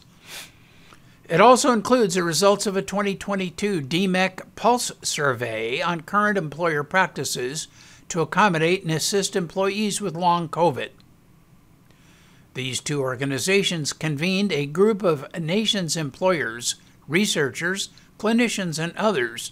It 1.26 1.40
also 1.40 1.72
includes 1.72 2.16
the 2.16 2.22
results 2.22 2.66
of 2.66 2.76
a 2.76 2.82
2022 2.82 3.80
DMEC 3.80 4.42
Pulse 4.56 4.92
survey 5.00 5.80
on 5.80 6.02
current 6.02 6.36
employer 6.36 6.82
practices 6.82 7.66
to 8.10 8.20
accommodate 8.20 8.82
and 8.82 8.92
assist 8.92 9.34
employees 9.34 10.02
with 10.02 10.14
long 10.14 10.50
COVID. 10.50 10.90
These 12.52 12.80
two 12.80 13.00
organizations 13.00 13.94
convened 13.94 14.52
a 14.52 14.66
group 14.66 15.02
of 15.02 15.26
nation's 15.40 15.96
employers, 15.96 16.74
researchers, 17.08 17.88
clinicians, 18.18 18.78
and 18.78 18.94
others 18.94 19.50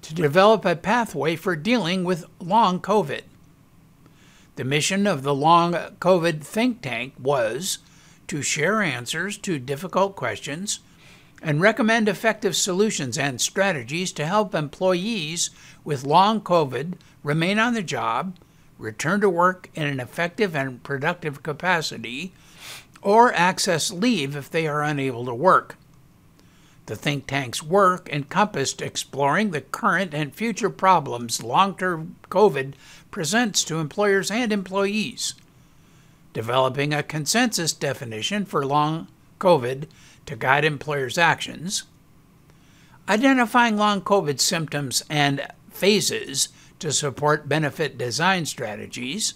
to 0.00 0.14
develop 0.14 0.64
a 0.64 0.74
pathway 0.74 1.36
for 1.36 1.56
dealing 1.56 2.04
with 2.04 2.24
long 2.40 2.80
COVID. 2.80 3.22
The 4.56 4.64
mission 4.64 5.06
of 5.06 5.22
the 5.22 5.34
Long 5.34 5.72
COVID 5.72 6.42
think 6.42 6.80
tank 6.80 7.14
was 7.18 7.78
to 8.28 8.42
share 8.42 8.80
answers 8.80 9.36
to 9.38 9.58
difficult 9.58 10.16
questions 10.16 10.80
and 11.42 11.60
recommend 11.60 12.08
effective 12.08 12.54
solutions 12.54 13.18
and 13.18 13.40
strategies 13.40 14.12
to 14.12 14.24
help 14.24 14.54
employees 14.54 15.50
with 15.84 16.06
long 16.06 16.40
COVID 16.40 16.94
remain 17.24 17.58
on 17.58 17.74
the 17.74 17.82
job, 17.82 18.36
return 18.78 19.20
to 19.20 19.28
work 19.28 19.68
in 19.74 19.86
an 19.86 19.98
effective 19.98 20.54
and 20.54 20.82
productive 20.84 21.42
capacity, 21.42 22.32
or 23.02 23.32
access 23.34 23.90
leave 23.90 24.36
if 24.36 24.48
they 24.48 24.68
are 24.68 24.84
unable 24.84 25.24
to 25.24 25.34
work. 25.34 25.76
The 26.86 26.94
think 26.96 27.26
tank's 27.26 27.62
work 27.62 28.08
encompassed 28.08 28.80
exploring 28.80 29.50
the 29.50 29.60
current 29.60 30.14
and 30.14 30.34
future 30.34 30.70
problems 30.70 31.42
long 31.42 31.76
term 31.76 32.16
COVID 32.30 32.74
presents 33.10 33.64
to 33.64 33.78
employers 33.78 34.30
and 34.30 34.52
employees, 34.52 35.34
developing 36.32 36.92
a 36.92 37.02
consensus 37.02 37.72
definition 37.72 38.44
for 38.44 38.64
long 38.64 39.08
COVID 39.40 39.86
to 40.26 40.36
guide 40.36 40.64
employers' 40.64 41.18
actions, 41.18 41.84
identifying 43.08 43.76
long 43.76 44.00
COVID 44.00 44.40
symptoms 44.40 45.02
and 45.10 45.46
phases 45.70 46.48
to 46.78 46.92
support 46.92 47.48
benefit 47.48 47.98
design 47.98 48.46
strategies, 48.46 49.34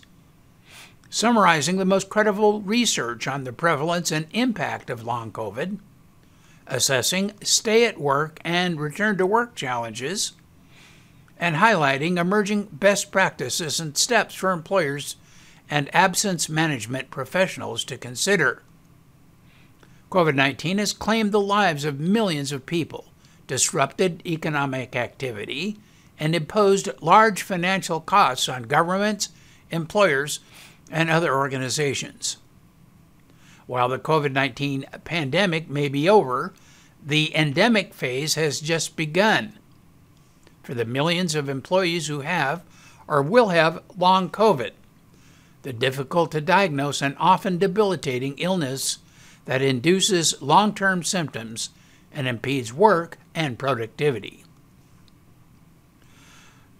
summarizing 1.11 1.77
the 1.77 1.85
most 1.85 2.09
credible 2.09 2.61
research 2.61 3.27
on 3.27 3.44
the 3.44 3.53
prevalence 3.53 4.11
and 4.11 4.27
impact 4.33 4.90
of 4.90 5.05
long 5.05 5.33
COVID 5.33 5.79
assessing 6.66 7.33
stay 7.42 7.85
at 7.85 7.99
work 7.99 8.40
and 8.44 8.81
return 8.81 9.16
to 9.18 9.27
work 9.27 9.55
challenges, 9.55 10.33
and 11.38 11.57
highlighting 11.57 12.18
emerging 12.18 12.64
best 12.72 13.12
practices 13.12 13.79
and 13.79 13.96
steps 13.96 14.35
for 14.35 14.51
employers 14.51 15.16
and 15.68 15.94
absence 15.94 16.49
management 16.49 17.11
professionals 17.11 17.85
to 17.85 17.99
consider. 17.99 18.62
COVID 20.11 20.35
19 20.35 20.79
has 20.79 20.92
claimed 20.92 21.33
the 21.33 21.40
lives 21.40 21.85
of 21.85 21.99
millions 21.99 22.53
of 22.53 22.66
people, 22.66 23.07
disrupted 23.47 24.23
economic 24.25 24.95
activity, 24.95 25.79
and 26.19 26.35
imposed 26.35 26.88
large 27.01 27.42
financial 27.42 28.01
costs 28.01 28.49
on 28.49 28.62
governments, 28.64 29.31
employers, 29.71 30.40
and 30.90 31.11
other 31.11 31.35
organizations. 31.35 32.37
While 33.66 33.88
the 33.88 33.99
COVID 33.99 34.33
19 34.33 34.87
pandemic 35.05 35.69
may 35.69 35.88
be 35.88 36.09
over, 36.09 36.55
the 37.05 37.35
endemic 37.37 37.92
phase 37.92 38.37
has 38.37 38.61
just 38.61 38.97
begun. 38.97 39.59
For 40.62 40.75
the 40.75 40.85
millions 40.85 41.35
of 41.35 41.49
employees 41.49 42.07
who 42.07 42.21
have 42.21 42.62
or 43.09 43.23
will 43.23 43.49
have 43.49 43.83
long 43.97 44.31
COVID, 44.31 44.73
the 45.62 45.73
difficult 45.73 46.31
to 46.33 46.40
diagnose 46.40 47.03
and 47.03 47.16
often 47.19 47.59
debilitating 47.59 48.38
illness 48.38 48.99
that 49.46 49.62
induces 49.62 50.40
long 50.42 50.74
term 50.74 51.02
symptoms 51.02 51.70
and 52.12 52.28
impedes 52.28 52.72
work 52.72 53.18
and 53.35 53.59
productivity. 53.59 54.44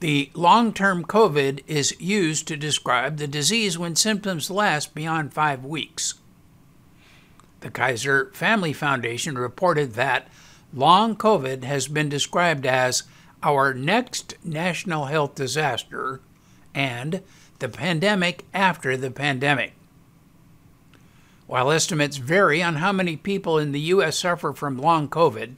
The 0.01 0.31
long 0.35 0.75
term 0.75 1.05
COVID 1.05 1.63
is 1.67 1.99
used 1.99 2.47
to 2.49 2.57
describe 2.57 3.17
the 3.17 3.27
disease 3.27 3.79
when 3.79 3.97
symptoms 3.97 4.51
last 4.51 4.95
beyond 4.95 5.33
five 5.33 5.65
weeks. 5.65 6.15
The 7.61 7.71
Kaiser 7.71 8.31
Family 8.35 8.75
Foundation 8.75 9.39
reported 9.39 9.95
that 9.95 10.29
long 10.75 11.17
COVID 11.17 11.65
has 11.65 11.89
been 11.89 12.11
described 12.11 12.67
as 12.67 13.05
our 13.43 13.73
next 13.73 14.35
national 14.45 15.07
health 15.07 15.35
disaster 15.35 16.21
and 16.75 17.23
the 17.59 17.69
pandemic 17.69 18.45
after 18.53 18.97
the 18.97 19.11
pandemic. 19.11 19.76
While 21.47 21.71
estimates 21.71 22.17
vary 22.17 22.61
on 22.61 22.77
how 22.77 22.91
many 22.91 23.17
people 23.17 23.59
in 23.59 23.71
the 23.71 23.81
U.S. 23.81 24.19
suffer 24.19 24.53
from 24.53 24.79
long 24.79 25.09
COVID, 25.09 25.55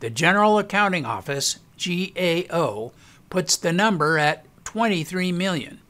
The 0.00 0.10
General 0.10 0.58
Accounting 0.58 1.06
Office, 1.06 1.60
GAO, 1.82 2.92
puts 3.30 3.56
the 3.56 3.72
number 3.72 4.18
at 4.18 4.44
23 4.64 5.32
million. 5.32 5.80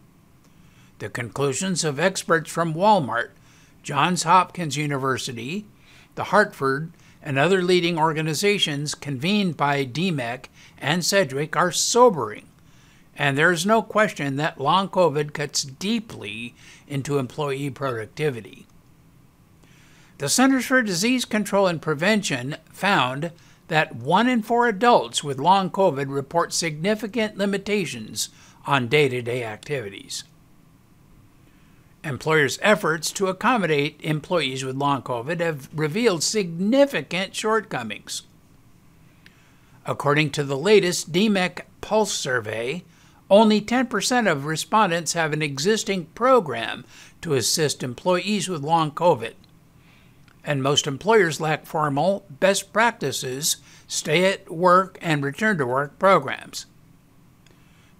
The 1.00 1.08
conclusions 1.08 1.82
of 1.82 1.98
experts 1.98 2.50
from 2.50 2.74
Walmart, 2.74 3.30
Johns 3.82 4.22
Hopkins 4.22 4.76
University, 4.76 5.66
the 6.14 6.24
Hartford, 6.24 6.92
and 7.20 7.36
other 7.36 7.60
leading 7.60 7.98
organizations 7.98 8.94
convened 8.94 9.56
by 9.56 9.84
DMEC 9.84 10.44
and 10.78 11.04
Sedgwick 11.04 11.56
are 11.56 11.72
sobering, 11.72 12.46
and 13.16 13.36
there 13.36 13.50
is 13.50 13.66
no 13.66 13.82
question 13.82 14.36
that 14.36 14.60
long 14.60 14.88
COVID 14.88 15.32
cuts 15.32 15.64
deeply 15.64 16.54
into 16.86 17.18
employee 17.18 17.70
productivity. 17.70 18.66
The 20.20 20.28
Centers 20.28 20.66
for 20.66 20.82
Disease 20.82 21.24
Control 21.24 21.66
and 21.66 21.80
Prevention 21.80 22.58
found 22.70 23.32
that 23.68 23.96
one 23.96 24.28
in 24.28 24.42
four 24.42 24.68
adults 24.68 25.24
with 25.24 25.38
long 25.38 25.70
COVID 25.70 26.14
report 26.14 26.52
significant 26.52 27.38
limitations 27.38 28.28
on 28.66 28.88
day 28.88 29.08
to 29.08 29.22
day 29.22 29.42
activities. 29.42 30.24
Employers' 32.04 32.58
efforts 32.60 33.12
to 33.12 33.28
accommodate 33.28 33.98
employees 34.02 34.62
with 34.62 34.76
long 34.76 35.00
COVID 35.00 35.40
have 35.40 35.70
revealed 35.74 36.22
significant 36.22 37.34
shortcomings. 37.34 38.24
According 39.86 40.32
to 40.32 40.44
the 40.44 40.58
latest 40.58 41.12
DMEC 41.12 41.62
Pulse 41.80 42.12
survey, 42.12 42.84
only 43.30 43.62
10% 43.62 44.30
of 44.30 44.44
respondents 44.44 45.14
have 45.14 45.32
an 45.32 45.40
existing 45.40 46.04
program 46.14 46.84
to 47.22 47.32
assist 47.32 47.82
employees 47.82 48.50
with 48.50 48.60
long 48.60 48.90
COVID 48.90 49.32
and 50.44 50.62
most 50.62 50.86
employers 50.86 51.40
lack 51.40 51.66
formal, 51.66 52.24
best 52.30 52.72
practices, 52.72 53.58
stay 53.86 54.32
at 54.32 54.50
work 54.50 54.98
and 55.00 55.22
return 55.22 55.58
to 55.58 55.66
work 55.66 55.98
programs. 55.98 56.66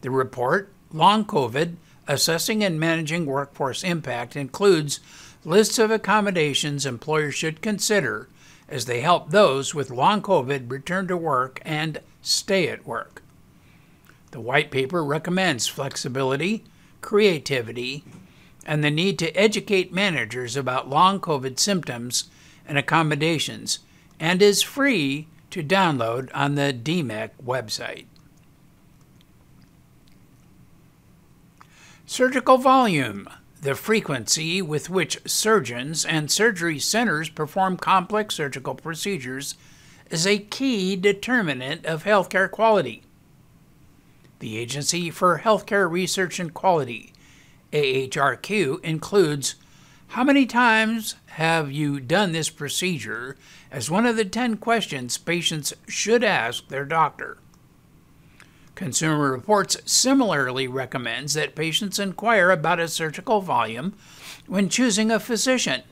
The 0.00 0.10
report, 0.10 0.72
Long 0.92 1.24
COVID 1.24 1.76
Assessing 2.08 2.64
and 2.64 2.80
Managing 2.80 3.26
Workforce 3.26 3.84
Impact, 3.84 4.34
includes 4.34 5.00
lists 5.44 5.78
of 5.78 5.90
accommodations 5.90 6.84
employers 6.84 7.34
should 7.34 7.62
consider 7.62 8.28
as 8.68 8.86
they 8.86 9.00
help 9.00 9.30
those 9.30 9.74
with 9.74 9.90
long 9.90 10.22
COVID 10.22 10.70
return 10.70 11.06
to 11.08 11.16
work 11.16 11.60
and 11.64 12.00
stay 12.22 12.68
at 12.68 12.86
work. 12.86 13.22
The 14.30 14.40
white 14.40 14.70
paper 14.70 15.04
recommends 15.04 15.66
flexibility, 15.66 16.64
creativity, 17.00 18.04
and 18.66 18.84
the 18.84 18.90
need 18.90 19.18
to 19.18 19.32
educate 19.36 19.92
managers 19.92 20.56
about 20.56 20.88
long 20.88 21.20
COVID 21.20 21.58
symptoms 21.58 22.24
and 22.66 22.78
accommodations, 22.78 23.80
and 24.18 24.42
is 24.42 24.62
free 24.62 25.26
to 25.50 25.62
download 25.62 26.30
on 26.34 26.54
the 26.54 26.72
DMEC 26.72 27.30
website. 27.44 28.06
Surgical 32.06 32.58
volume, 32.58 33.28
the 33.62 33.74
frequency 33.74 34.60
with 34.60 34.90
which 34.90 35.20
surgeons 35.30 36.04
and 36.04 36.30
surgery 36.30 36.78
centers 36.78 37.28
perform 37.28 37.76
complex 37.76 38.34
surgical 38.34 38.74
procedures, 38.74 39.54
is 40.10 40.26
a 40.26 40.38
key 40.38 40.96
determinant 40.96 41.86
of 41.86 42.04
healthcare 42.04 42.50
quality. 42.50 43.02
The 44.40 44.58
Agency 44.58 45.10
for 45.10 45.42
Healthcare 45.44 45.88
Research 45.88 46.40
and 46.40 46.52
Quality, 46.52 47.12
AHRQ, 47.72 48.82
includes 48.84 49.54
how 50.08 50.24
many 50.24 50.44
times 50.44 51.14
have 51.26 51.70
you 51.70 52.00
done 52.00 52.32
this 52.32 52.50
procedure 52.50 53.36
as 53.70 53.90
one 53.90 54.06
of 54.06 54.16
the 54.16 54.24
10 54.24 54.56
questions 54.56 55.16
patients 55.16 55.72
should 55.86 56.24
ask 56.24 56.66
their 56.68 56.84
doctor? 56.84 57.38
Consumer 58.74 59.30
Reports 59.30 59.76
similarly 59.84 60.66
recommends 60.66 61.34
that 61.34 61.54
patients 61.54 61.98
inquire 61.98 62.50
about 62.50 62.80
a 62.80 62.88
surgical 62.88 63.40
volume 63.40 63.94
when 64.46 64.68
choosing 64.68 65.10
a 65.10 65.20
physician. 65.20 65.82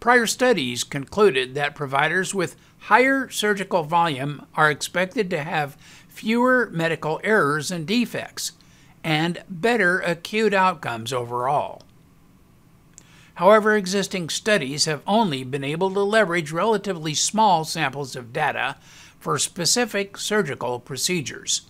Prior 0.00 0.26
studies 0.26 0.82
concluded 0.82 1.54
that 1.54 1.74
providers 1.74 2.34
with 2.34 2.56
higher 2.78 3.28
surgical 3.28 3.82
volume 3.82 4.46
are 4.54 4.70
expected 4.70 5.28
to 5.28 5.42
have 5.42 5.76
fewer 6.08 6.70
medical 6.72 7.20
errors 7.22 7.70
and 7.70 7.86
defects, 7.86 8.52
and 9.02 9.42
better 9.48 10.00
acute 10.00 10.54
outcomes 10.54 11.12
overall. 11.12 11.82
However, 13.34 13.74
existing 13.74 14.28
studies 14.28 14.84
have 14.84 15.02
only 15.06 15.44
been 15.44 15.64
able 15.64 15.92
to 15.94 16.00
leverage 16.00 16.52
relatively 16.52 17.14
small 17.14 17.64
samples 17.64 18.14
of 18.14 18.32
data 18.32 18.76
for 19.18 19.38
specific 19.38 20.18
surgical 20.18 20.78
procedures. 20.78 21.62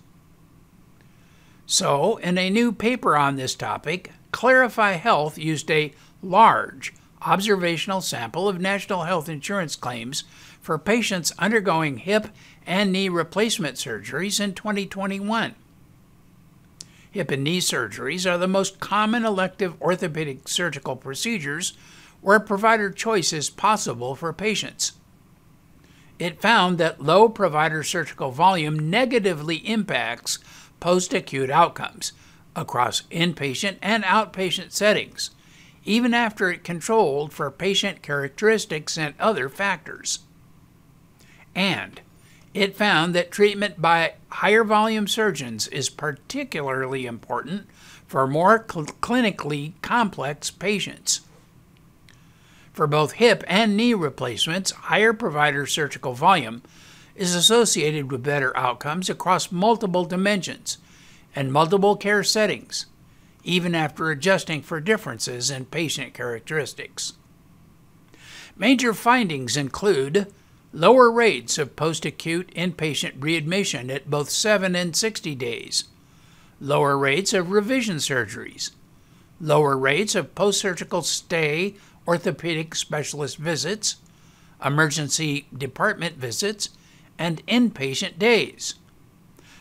So, 1.66 2.16
in 2.16 2.38
a 2.38 2.50
new 2.50 2.72
paper 2.72 3.16
on 3.16 3.36
this 3.36 3.54
topic, 3.54 4.10
Clarify 4.32 4.92
Health 4.92 5.38
used 5.38 5.70
a 5.70 5.92
large 6.22 6.92
observational 7.22 8.00
sample 8.00 8.48
of 8.48 8.60
national 8.60 9.04
health 9.04 9.28
insurance 9.28 9.76
claims 9.76 10.24
for 10.60 10.78
patients 10.78 11.32
undergoing 11.38 11.98
hip 11.98 12.28
and 12.66 12.90
knee 12.90 13.08
replacement 13.08 13.76
surgeries 13.76 14.40
in 14.40 14.54
2021. 14.54 15.54
Hip 17.12 17.30
and 17.30 17.42
knee 17.42 17.60
surgeries 17.60 18.30
are 18.30 18.38
the 18.38 18.46
most 18.46 18.78
common 18.78 19.24
elective 19.24 19.80
orthopedic 19.82 20.46
surgical 20.48 20.94
procedures 20.94 21.76
where 22.20 22.38
provider 22.38 22.90
choice 22.90 23.32
is 23.32 23.50
possible 23.50 24.14
for 24.14 24.32
patients. 24.32 24.92
It 26.18 26.40
found 26.40 26.78
that 26.78 27.02
low 27.02 27.28
provider 27.28 27.82
surgical 27.82 28.30
volume 28.30 28.90
negatively 28.90 29.56
impacts 29.56 30.38
post 30.78 31.12
acute 31.12 31.50
outcomes 31.50 32.12
across 32.54 33.02
inpatient 33.10 33.76
and 33.80 34.04
outpatient 34.04 34.72
settings, 34.72 35.30
even 35.84 36.12
after 36.14 36.50
it 36.50 36.62
controlled 36.62 37.32
for 37.32 37.50
patient 37.50 38.02
characteristics 38.02 38.98
and 38.98 39.14
other 39.18 39.48
factors. 39.48 40.20
And 41.54 42.00
it 42.52 42.76
found 42.76 43.14
that 43.14 43.30
treatment 43.30 43.80
by 43.80 44.14
higher 44.28 44.64
volume 44.64 45.06
surgeons 45.06 45.68
is 45.68 45.88
particularly 45.88 47.06
important 47.06 47.68
for 48.06 48.26
more 48.26 48.66
cl- 48.70 48.86
clinically 48.86 49.72
complex 49.82 50.50
patients. 50.50 51.20
For 52.72 52.86
both 52.86 53.12
hip 53.12 53.44
and 53.46 53.76
knee 53.76 53.94
replacements, 53.94 54.72
higher 54.72 55.12
provider 55.12 55.66
surgical 55.66 56.14
volume 56.14 56.62
is 57.14 57.34
associated 57.34 58.10
with 58.10 58.22
better 58.22 58.56
outcomes 58.56 59.10
across 59.10 59.52
multiple 59.52 60.04
dimensions 60.04 60.78
and 61.36 61.52
multiple 61.52 61.96
care 61.96 62.24
settings, 62.24 62.86
even 63.44 63.74
after 63.74 64.10
adjusting 64.10 64.62
for 64.62 64.80
differences 64.80 65.50
in 65.50 65.66
patient 65.66 66.14
characteristics. 66.14 67.14
Major 68.56 68.92
findings 68.92 69.56
include 69.56 70.32
lower 70.72 71.10
rates 71.10 71.58
of 71.58 71.76
post 71.76 72.04
acute 72.04 72.52
inpatient 72.54 73.14
readmission 73.18 73.90
at 73.90 74.10
both 74.10 74.30
7 74.30 74.76
and 74.76 74.94
60 74.94 75.34
days, 75.34 75.84
lower 76.60 76.96
rates 76.96 77.32
of 77.32 77.50
revision 77.50 77.96
surgeries, 77.96 78.70
lower 79.40 79.76
rates 79.76 80.14
of 80.14 80.34
post 80.34 80.60
surgical 80.60 81.02
stay 81.02 81.74
orthopedic 82.06 82.74
specialist 82.74 83.36
visits, 83.36 83.96
emergency 84.64 85.46
department 85.56 86.16
visits, 86.16 86.70
and 87.18 87.44
inpatient 87.46 88.18
days, 88.18 88.74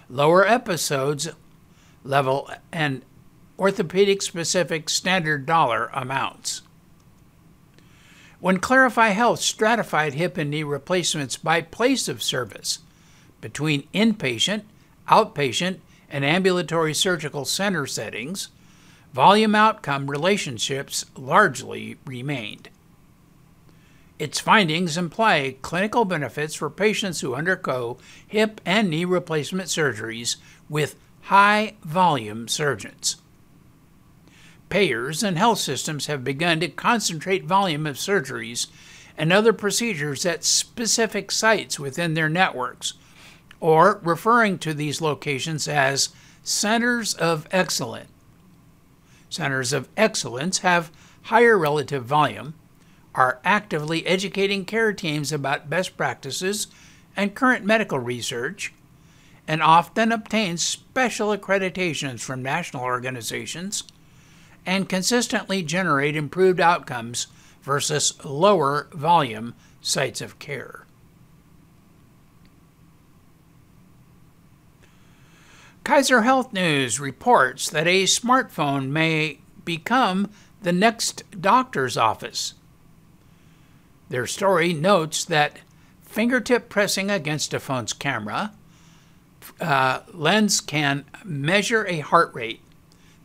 lower 0.09 0.45
episodes 0.45 1.29
level 2.03 2.49
and 2.71 3.01
orthopedic 3.57 4.21
specific 4.21 4.89
standard 4.89 5.45
dollar 5.45 5.89
amounts. 5.93 6.61
When 8.39 8.59
Clarify 8.59 9.09
Health 9.09 9.41
stratified 9.41 10.13
hip 10.13 10.37
and 10.37 10.49
knee 10.49 10.63
replacements 10.63 11.35
by 11.35 11.61
place 11.61 12.07
of 12.07 12.23
service 12.23 12.79
between 13.41 13.87
inpatient, 13.93 14.63
outpatient, 15.09 15.79
and 16.09 16.23
ambulatory 16.23 16.93
surgical 16.93 17.43
center 17.43 17.85
settings, 17.85 18.47
volume 19.13 19.55
outcome 19.55 20.09
relationships 20.09 21.05
largely 21.17 21.97
remained. 22.05 22.69
Its 24.17 24.39
findings 24.39 24.97
imply 24.97 25.57
clinical 25.61 26.05
benefits 26.05 26.55
for 26.55 26.69
patients 26.69 27.19
who 27.19 27.35
undergo 27.35 27.97
hip 28.25 28.61
and 28.65 28.89
knee 28.89 29.05
replacement 29.05 29.67
surgeries 29.67 30.37
with 30.69 30.95
high 31.23 31.73
volume 31.83 32.47
surgeons. 32.47 33.17
Payers 34.69 35.23
and 35.23 35.37
health 35.37 35.59
systems 35.59 36.05
have 36.05 36.23
begun 36.23 36.59
to 36.59 36.67
concentrate 36.67 37.43
volume 37.43 37.87
of 37.87 37.95
surgeries 37.97 38.67
and 39.17 39.33
other 39.33 39.51
procedures 39.51 40.25
at 40.25 40.43
specific 40.43 41.31
sites 41.31 41.79
within 41.79 42.13
their 42.13 42.29
networks, 42.29 42.93
or 43.59 43.99
referring 44.03 44.57
to 44.59 44.73
these 44.73 45.01
locations 45.01 45.67
as 45.67 46.09
centers 46.43 47.13
of 47.15 47.47
excellence. 47.51 48.09
Centers 49.29 49.73
of 49.73 49.89
excellence 49.97 50.59
have 50.59 50.91
higher 51.23 51.57
relative 51.57 52.05
volume, 52.05 52.53
are 53.13 53.39
actively 53.43 54.05
educating 54.07 54.65
care 54.65 54.93
teams 54.93 55.31
about 55.31 55.69
best 55.69 55.97
practices, 55.97 56.67
and 57.15 57.35
current 57.35 57.65
medical 57.65 57.99
research, 57.99 58.71
and 59.47 59.61
often 59.61 60.11
obtain 60.11 60.57
special 60.57 61.35
accreditations 61.35 62.21
from 62.21 62.41
national 62.41 62.83
organizations, 62.83 63.83
and 64.65 64.89
consistently 64.89 65.63
generate 65.63 66.15
improved 66.15 66.59
outcomes 66.59 67.27
versus 67.61 68.13
lower 68.23 68.87
volume 68.93 69.53
sites 69.81 70.21
of 70.21 70.39
care. 70.39 70.85
Kaiser 75.83 76.21
Health 76.21 76.53
News 76.53 76.99
reports 76.99 77.69
that 77.69 77.87
a 77.87 78.03
smartphone 78.03 78.89
may 78.89 79.39
become 79.65 80.29
the 80.61 80.71
next 80.71 81.23
doctor's 81.41 81.97
office. 81.97 82.53
Their 84.09 84.27
story 84.27 84.73
notes 84.73 85.23
that 85.25 85.59
fingertip 86.03 86.69
pressing 86.69 87.09
against 87.09 87.53
a 87.53 87.59
phone's 87.59 87.93
camera 87.93 88.53
uh, 89.59 90.01
lens 90.13 90.61
can 90.61 91.05
measure 91.23 91.85
a 91.87 91.99
heart 91.99 92.33
rate. 92.33 92.61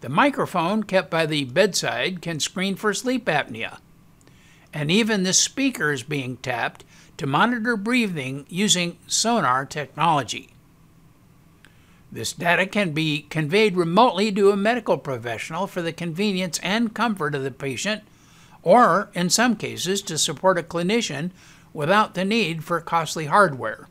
The 0.04 0.10
microphone 0.10 0.82
kept 0.82 1.10
by 1.10 1.24
the 1.24 1.44
bedside 1.44 2.20
can 2.20 2.38
screen 2.38 2.76
for 2.76 2.92
sleep 2.92 3.24
apnea. 3.24 3.78
And 4.70 4.90
even 4.90 5.22
the 5.22 5.32
speaker 5.32 5.92
is 5.92 6.02
being 6.02 6.36
tapped 6.36 6.84
to 7.16 7.26
monitor 7.26 7.74
breathing 7.74 8.44
using 8.50 8.98
sonar 9.06 9.64
technology. 9.64 10.50
This 12.12 12.34
data 12.34 12.66
can 12.66 12.92
be 12.92 13.22
conveyed 13.30 13.78
remotely 13.78 14.30
to 14.32 14.50
a 14.50 14.58
medical 14.58 14.98
professional 14.98 15.66
for 15.66 15.80
the 15.80 15.90
convenience 15.90 16.60
and 16.62 16.92
comfort 16.92 17.34
of 17.34 17.42
the 17.42 17.50
patient, 17.50 18.02
or, 18.62 19.08
in 19.14 19.30
some 19.30 19.56
cases, 19.56 20.02
to 20.02 20.18
support 20.18 20.58
a 20.58 20.62
clinician 20.62 21.30
without 21.72 22.12
the 22.12 22.26
need 22.26 22.62
for 22.62 22.78
costly 22.82 23.24
hardware. 23.24 23.88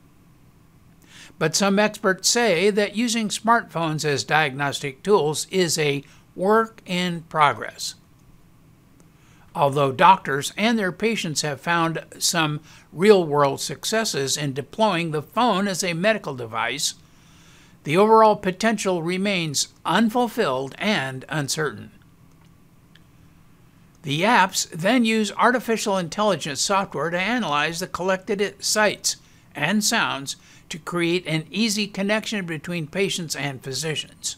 But 1.43 1.58
some 1.58 1.77
experts 1.77 2.29
say 2.29 2.69
that 2.69 2.95
using 2.95 3.27
smartphones 3.27 4.06
as 4.06 4.23
diagnostic 4.23 5.03
tools 5.03 5.45
is 5.51 5.77
a 5.77 6.06
work 6.38 6.82
in 6.86 7.23
progress. 7.23 7.95
Although 9.53 9.91
doctors 9.91 10.53
and 10.56 10.79
their 10.79 10.93
patients 10.93 11.41
have 11.41 11.60
found 11.60 12.06
some 12.17 12.62
real 12.93 13.25
world 13.25 13.60
successes 13.60 14.38
in 14.38 14.53
deploying 14.53 15.12
the 15.12 15.21
phone 15.21 15.67
as 15.67 15.84
a 15.84 15.91
medical 15.91 16.34
device, 16.34 16.93
the 17.84 17.97
overall 17.97 18.38
potential 18.38 19.03
remains 19.03 19.67
unfulfilled 19.86 20.75
and 20.77 21.25
uncertain. 21.27 21.91
The 24.03 24.21
apps 24.21 24.69
then 24.69 25.03
use 25.03 25.34
artificial 25.34 25.97
intelligence 25.97 26.62
software 26.62 27.10
to 27.10 27.19
analyze 27.19 27.82
the 27.82 27.88
collected 27.88 28.63
sights 28.63 29.17
and 29.53 29.84
sounds 29.84 30.38
to 30.69 30.80
create 30.80 31.28
an 31.28 31.45
easy 31.52 31.88
connection 31.88 32.45
between 32.45 32.88
patients 32.88 33.36
and 33.36 33.63
physicians. 33.63 34.38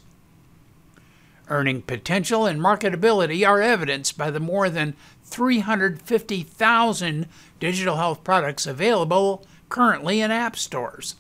Earning 1.47 1.83
potential 1.83 2.45
and 2.45 2.59
marketability 2.59 3.47
are 3.47 3.61
evidenced 3.61 4.17
by 4.17 4.31
the 4.31 4.39
more 4.39 4.69
than 4.69 4.95
350,000 5.23 7.27
digital 7.59 7.97
health 7.97 8.23
products 8.23 8.65
available 8.65 9.45
currently 9.69 10.21
in 10.21 10.31
app 10.31 10.55
stores. 10.55 11.15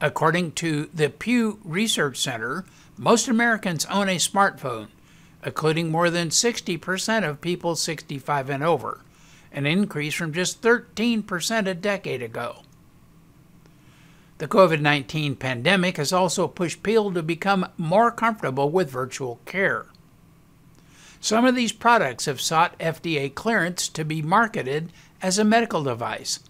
According 0.00 0.52
to 0.52 0.88
the 0.94 1.10
Pew 1.10 1.60
Research 1.62 2.16
Center, 2.16 2.64
most 2.96 3.28
Americans 3.28 3.84
own 3.86 4.08
a 4.08 4.16
smartphone, 4.16 4.88
including 5.44 5.90
more 5.90 6.10
than 6.10 6.30
60% 6.30 7.28
of 7.28 7.40
people 7.40 7.76
65 7.76 8.50
and 8.50 8.62
over, 8.62 9.02
an 9.52 9.66
increase 9.66 10.14
from 10.14 10.32
just 10.32 10.62
13% 10.62 11.66
a 11.66 11.74
decade 11.74 12.22
ago. 12.22 12.62
The 14.40 14.48
COVID 14.48 14.80
19 14.80 15.36
pandemic 15.36 15.98
has 15.98 16.14
also 16.14 16.48
pushed 16.48 16.82
people 16.82 17.12
to 17.12 17.22
become 17.22 17.68
more 17.76 18.10
comfortable 18.10 18.70
with 18.70 18.90
virtual 18.90 19.38
care. 19.44 19.84
Some 21.20 21.44
of 21.44 21.54
these 21.54 21.72
products 21.72 22.24
have 22.24 22.40
sought 22.40 22.78
FDA 22.78 23.34
clearance 23.34 23.86
to 23.90 24.02
be 24.02 24.22
marketed 24.22 24.94
as 25.20 25.38
a 25.38 25.44
medical 25.44 25.82
device. 25.82 26.40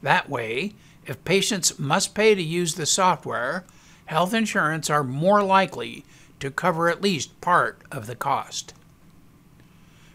That 0.00 0.30
way, 0.30 0.74
if 1.08 1.24
patients 1.24 1.76
must 1.76 2.14
pay 2.14 2.36
to 2.36 2.42
use 2.42 2.76
the 2.76 2.86
software, 2.86 3.64
health 4.06 4.32
insurance 4.32 4.88
are 4.88 5.02
more 5.02 5.42
likely 5.42 6.04
to 6.38 6.52
cover 6.52 6.88
at 6.88 7.02
least 7.02 7.40
part 7.40 7.82
of 7.90 8.06
the 8.06 8.14
cost. 8.14 8.74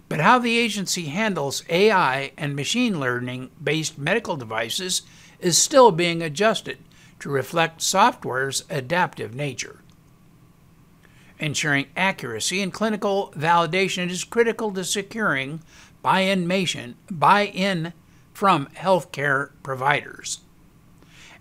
But 0.08 0.22
how 0.22 0.40
the 0.40 0.58
agency 0.58 1.08
handles 1.08 1.66
AI 1.68 2.32
and 2.38 2.56
machine 2.56 2.98
learning 2.98 3.52
based 3.62 3.98
medical 3.98 4.38
devices 4.38 5.02
is 5.42 5.58
still 5.58 5.92
being 5.92 6.22
adjusted 6.22 6.78
to 7.24 7.30
reflect 7.30 7.82
software's 7.82 8.64
adaptive 8.70 9.34
nature. 9.34 9.80
Ensuring 11.40 11.88
accuracy 11.98 12.62
and 12.62 12.72
clinical 12.72 13.34
validation 13.36 14.10
is 14.10 14.24
critical 14.24 14.72
to 14.72 14.84
securing 14.84 15.62
buy-in 16.02 16.46
buy-in 17.10 17.94
from 18.34 18.68
healthcare 18.76 19.50
providers 19.64 20.42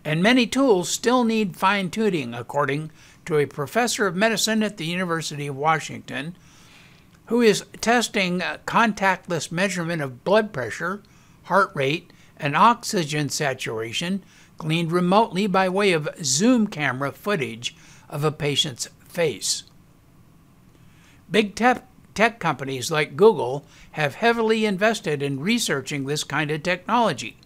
and 0.05 0.23
many 0.23 0.47
tools 0.47 0.88
still 0.88 1.25
need 1.25 1.57
fine 1.57 1.90
tuning, 1.90 2.35
according 2.35 2.90
to 3.25 3.38
a 3.38 3.47
professor 3.47 4.07
of 4.07 4.16
medicine 4.16 4.62
at 4.62 4.77
the 4.77 4.87
University 4.87 5.47
of 5.47 5.57
Washington 5.57 6.37
who 7.27 7.40
is 7.40 7.64
testing 7.81 8.40
contactless 8.40 9.53
measurement 9.53 10.03
of 10.03 10.25
blood 10.25 10.53
pressure, 10.53 11.03
heart 11.45 11.71
rate, 11.75 12.12
and 12.37 12.57
oxygen 12.57 13.29
saturation 13.29 14.23
gleaned 14.62 14.92
remotely 14.92 15.46
by 15.46 15.68
way 15.68 15.92
of 15.92 16.09
zoom 16.22 16.66
camera 16.68 17.11
footage 17.12 17.77
of 18.09 18.22
a 18.25 18.31
patient's 18.31 18.88
face. 19.09 19.64
Big 21.31 21.55
tech, 21.55 21.87
tech 22.14 22.38
companies 22.38 22.90
like 22.90 23.16
Google 23.16 23.66
have 23.92 24.14
heavily 24.14 24.64
invested 24.64 25.22
in 25.22 25.40
researching 25.40 26.07
this 26.07 26.25
kind 26.25 26.51
of 26.51 26.62
technology 26.62 27.37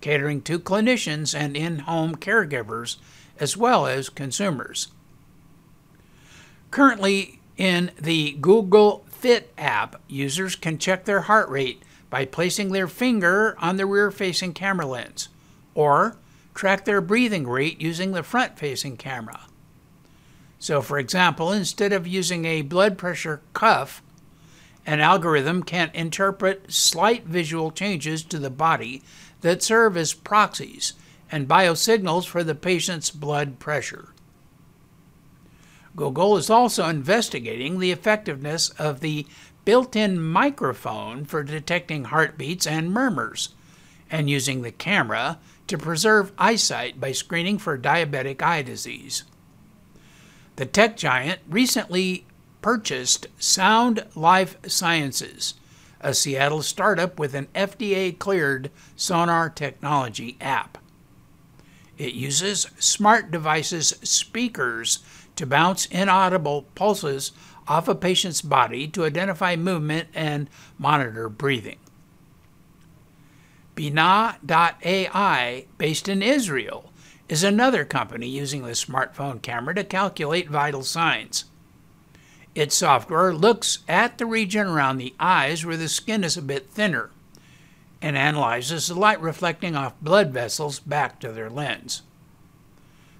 catering 0.00 0.40
to 0.42 0.60
clinicians 0.60 1.34
and 1.36 1.56
in 1.56 1.80
home 1.80 2.14
caregivers 2.14 2.98
as 3.40 3.56
well 3.56 3.86
as 3.86 4.08
consumers. 4.08 4.88
Currently, 6.70 7.40
in 7.56 7.90
the 8.00 8.36
Google 8.40 9.04
Fit 9.08 9.52
app, 9.58 10.00
users 10.06 10.54
can 10.54 10.78
check 10.78 11.04
their 11.04 11.22
heart 11.22 11.48
rate 11.48 11.82
by 12.10 12.24
placing 12.24 12.70
their 12.70 12.86
finger 12.86 13.56
on 13.58 13.76
the 13.76 13.86
rear 13.86 14.10
facing 14.10 14.52
camera 14.52 14.86
lens 14.86 15.28
or 15.74 16.16
track 16.58 16.84
their 16.84 17.00
breathing 17.00 17.46
rate 17.46 17.80
using 17.80 18.10
the 18.10 18.22
front 18.24 18.58
facing 18.58 18.96
camera. 18.96 19.46
So, 20.58 20.82
for 20.82 20.98
example, 20.98 21.52
instead 21.52 21.92
of 21.92 22.04
using 22.04 22.44
a 22.44 22.62
blood 22.62 22.98
pressure 22.98 23.42
cuff, 23.52 24.02
an 24.84 24.98
algorithm 24.98 25.62
can 25.62 25.92
interpret 25.94 26.72
slight 26.72 27.24
visual 27.26 27.70
changes 27.70 28.24
to 28.24 28.40
the 28.40 28.50
body 28.50 29.04
that 29.42 29.62
serve 29.62 29.96
as 29.96 30.12
proxies 30.12 30.94
and 31.30 31.46
biosignals 31.46 32.26
for 32.26 32.42
the 32.42 32.56
patient's 32.56 33.12
blood 33.12 33.60
pressure. 33.60 34.08
Google 35.94 36.36
is 36.36 36.50
also 36.50 36.88
investigating 36.88 37.78
the 37.78 37.92
effectiveness 37.92 38.70
of 38.70 38.98
the 38.98 39.26
built 39.64 39.94
in 39.94 40.20
microphone 40.20 41.24
for 41.24 41.44
detecting 41.44 42.06
heartbeats 42.06 42.66
and 42.66 42.90
murmurs, 42.90 43.50
and 44.10 44.30
using 44.30 44.62
the 44.62 44.72
camera 44.72 45.38
to 45.66 45.78
preserve 45.78 46.32
eyesight 46.38 47.00
by 47.00 47.12
screening 47.12 47.58
for 47.58 47.78
diabetic 47.78 48.42
eye 48.42 48.62
disease. 48.62 49.24
The 50.56 50.66
tech 50.66 50.96
giant 50.96 51.40
recently 51.48 52.26
purchased 52.62 53.26
Sound 53.38 54.04
Life 54.14 54.56
Sciences, 54.66 55.54
a 56.00 56.14
Seattle 56.14 56.62
startup 56.62 57.18
with 57.18 57.34
an 57.34 57.48
FDA 57.54 58.18
cleared 58.18 58.70
sonar 58.96 59.50
technology 59.50 60.36
app. 60.40 60.78
It 61.96 62.14
uses 62.14 62.68
smart 62.78 63.30
devices 63.30 63.88
speakers 64.02 65.00
to 65.36 65.46
bounce 65.46 65.86
inaudible 65.86 66.62
pulses 66.74 67.32
off 67.66 67.88
a 67.88 67.94
patient's 67.94 68.40
body 68.40 68.88
to 68.88 69.04
identify 69.04 69.54
movement 69.56 70.08
and 70.14 70.48
monitor 70.78 71.28
breathing. 71.28 71.78
Binah.ai, 73.78 75.66
based 75.78 76.08
in 76.08 76.20
Israel, 76.20 76.92
is 77.28 77.44
another 77.44 77.84
company 77.84 78.26
using 78.26 78.64
the 78.64 78.72
smartphone 78.72 79.40
camera 79.40 79.72
to 79.76 79.84
calculate 79.84 80.50
vital 80.50 80.82
signs. 80.82 81.44
Its 82.56 82.74
software 82.74 83.32
looks 83.32 83.78
at 83.86 84.18
the 84.18 84.26
region 84.26 84.66
around 84.66 84.98
the 84.98 85.14
eyes 85.20 85.64
where 85.64 85.76
the 85.76 85.88
skin 85.88 86.24
is 86.24 86.36
a 86.36 86.42
bit 86.42 86.68
thinner 86.70 87.10
and 88.02 88.18
analyzes 88.18 88.88
the 88.88 88.96
light 88.96 89.20
reflecting 89.20 89.76
off 89.76 89.94
blood 90.00 90.32
vessels 90.32 90.80
back 90.80 91.20
to 91.20 91.30
their 91.30 91.48
lens. 91.48 92.02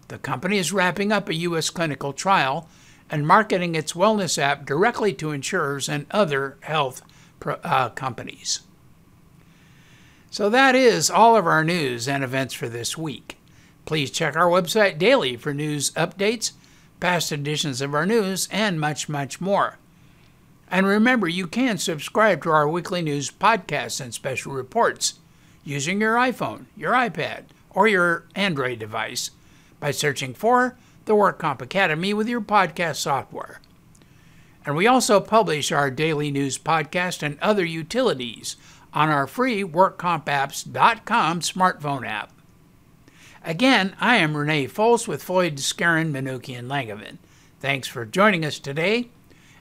The 0.08 0.18
company 0.18 0.58
is 0.58 0.72
wrapping 0.72 1.12
up 1.12 1.28
a 1.28 1.34
U.S. 1.34 1.70
clinical 1.70 2.12
trial 2.12 2.68
and 3.08 3.24
marketing 3.24 3.76
its 3.76 3.92
wellness 3.92 4.38
app 4.38 4.66
directly 4.66 5.12
to 5.14 5.30
insurers 5.30 5.88
and 5.88 6.06
other 6.10 6.56
health 6.62 7.02
pro- 7.38 7.60
uh, 7.62 7.90
companies. 7.90 8.60
So 10.30 10.50
that 10.50 10.74
is 10.74 11.10
all 11.10 11.36
of 11.36 11.46
our 11.46 11.64
news 11.64 12.06
and 12.06 12.22
events 12.22 12.52
for 12.54 12.68
this 12.68 12.98
week. 12.98 13.38
Please 13.86 14.10
check 14.10 14.36
our 14.36 14.48
website 14.48 14.98
daily 14.98 15.36
for 15.36 15.54
news 15.54 15.90
updates, 15.92 16.52
past 17.00 17.32
editions 17.32 17.80
of 17.80 17.94
our 17.94 18.04
news, 18.04 18.46
and 18.52 18.78
much, 18.78 19.08
much 19.08 19.40
more. 19.40 19.78
And 20.70 20.86
remember, 20.86 21.28
you 21.28 21.46
can 21.46 21.78
subscribe 21.78 22.42
to 22.42 22.50
our 22.50 22.68
weekly 22.68 23.00
news 23.00 23.30
podcasts 23.30 24.02
and 24.02 24.12
special 24.12 24.52
reports 24.52 25.14
using 25.64 26.00
your 26.00 26.16
iPhone, 26.16 26.66
your 26.76 26.92
iPad, 26.92 27.44
or 27.70 27.88
your 27.88 28.24
Android 28.34 28.78
device 28.78 29.30
by 29.80 29.92
searching 29.92 30.34
for 30.34 30.76
the 31.06 31.14
WorkComp 31.14 31.62
Academy 31.62 32.12
with 32.12 32.28
your 32.28 32.42
podcast 32.42 32.96
software. 32.96 33.60
And 34.66 34.76
we 34.76 34.86
also 34.86 35.20
publish 35.20 35.72
our 35.72 35.90
daily 35.90 36.30
news 36.30 36.58
podcast 36.58 37.22
and 37.22 37.38
other 37.40 37.64
utilities 37.64 38.56
on 38.92 39.08
our 39.08 39.26
free 39.26 39.62
WorkCompApps.com 39.62 41.40
smartphone 41.40 42.06
app. 42.06 42.32
Again, 43.44 43.94
I 44.00 44.16
am 44.16 44.36
Renee 44.36 44.66
Fols 44.66 45.06
with 45.06 45.22
Floyd, 45.22 45.56
Skeren, 45.56 46.10
Manukian, 46.10 46.66
Langevin. 46.66 47.18
Thanks 47.60 47.88
for 47.88 48.04
joining 48.04 48.44
us 48.44 48.58
today, 48.58 49.10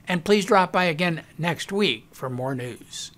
and 0.06 0.24
please 0.24 0.44
drop 0.44 0.72
by 0.72 0.84
again 0.84 1.24
next 1.38 1.72
week 1.72 2.06
for 2.12 2.28
more 2.28 2.54
news. 2.54 3.12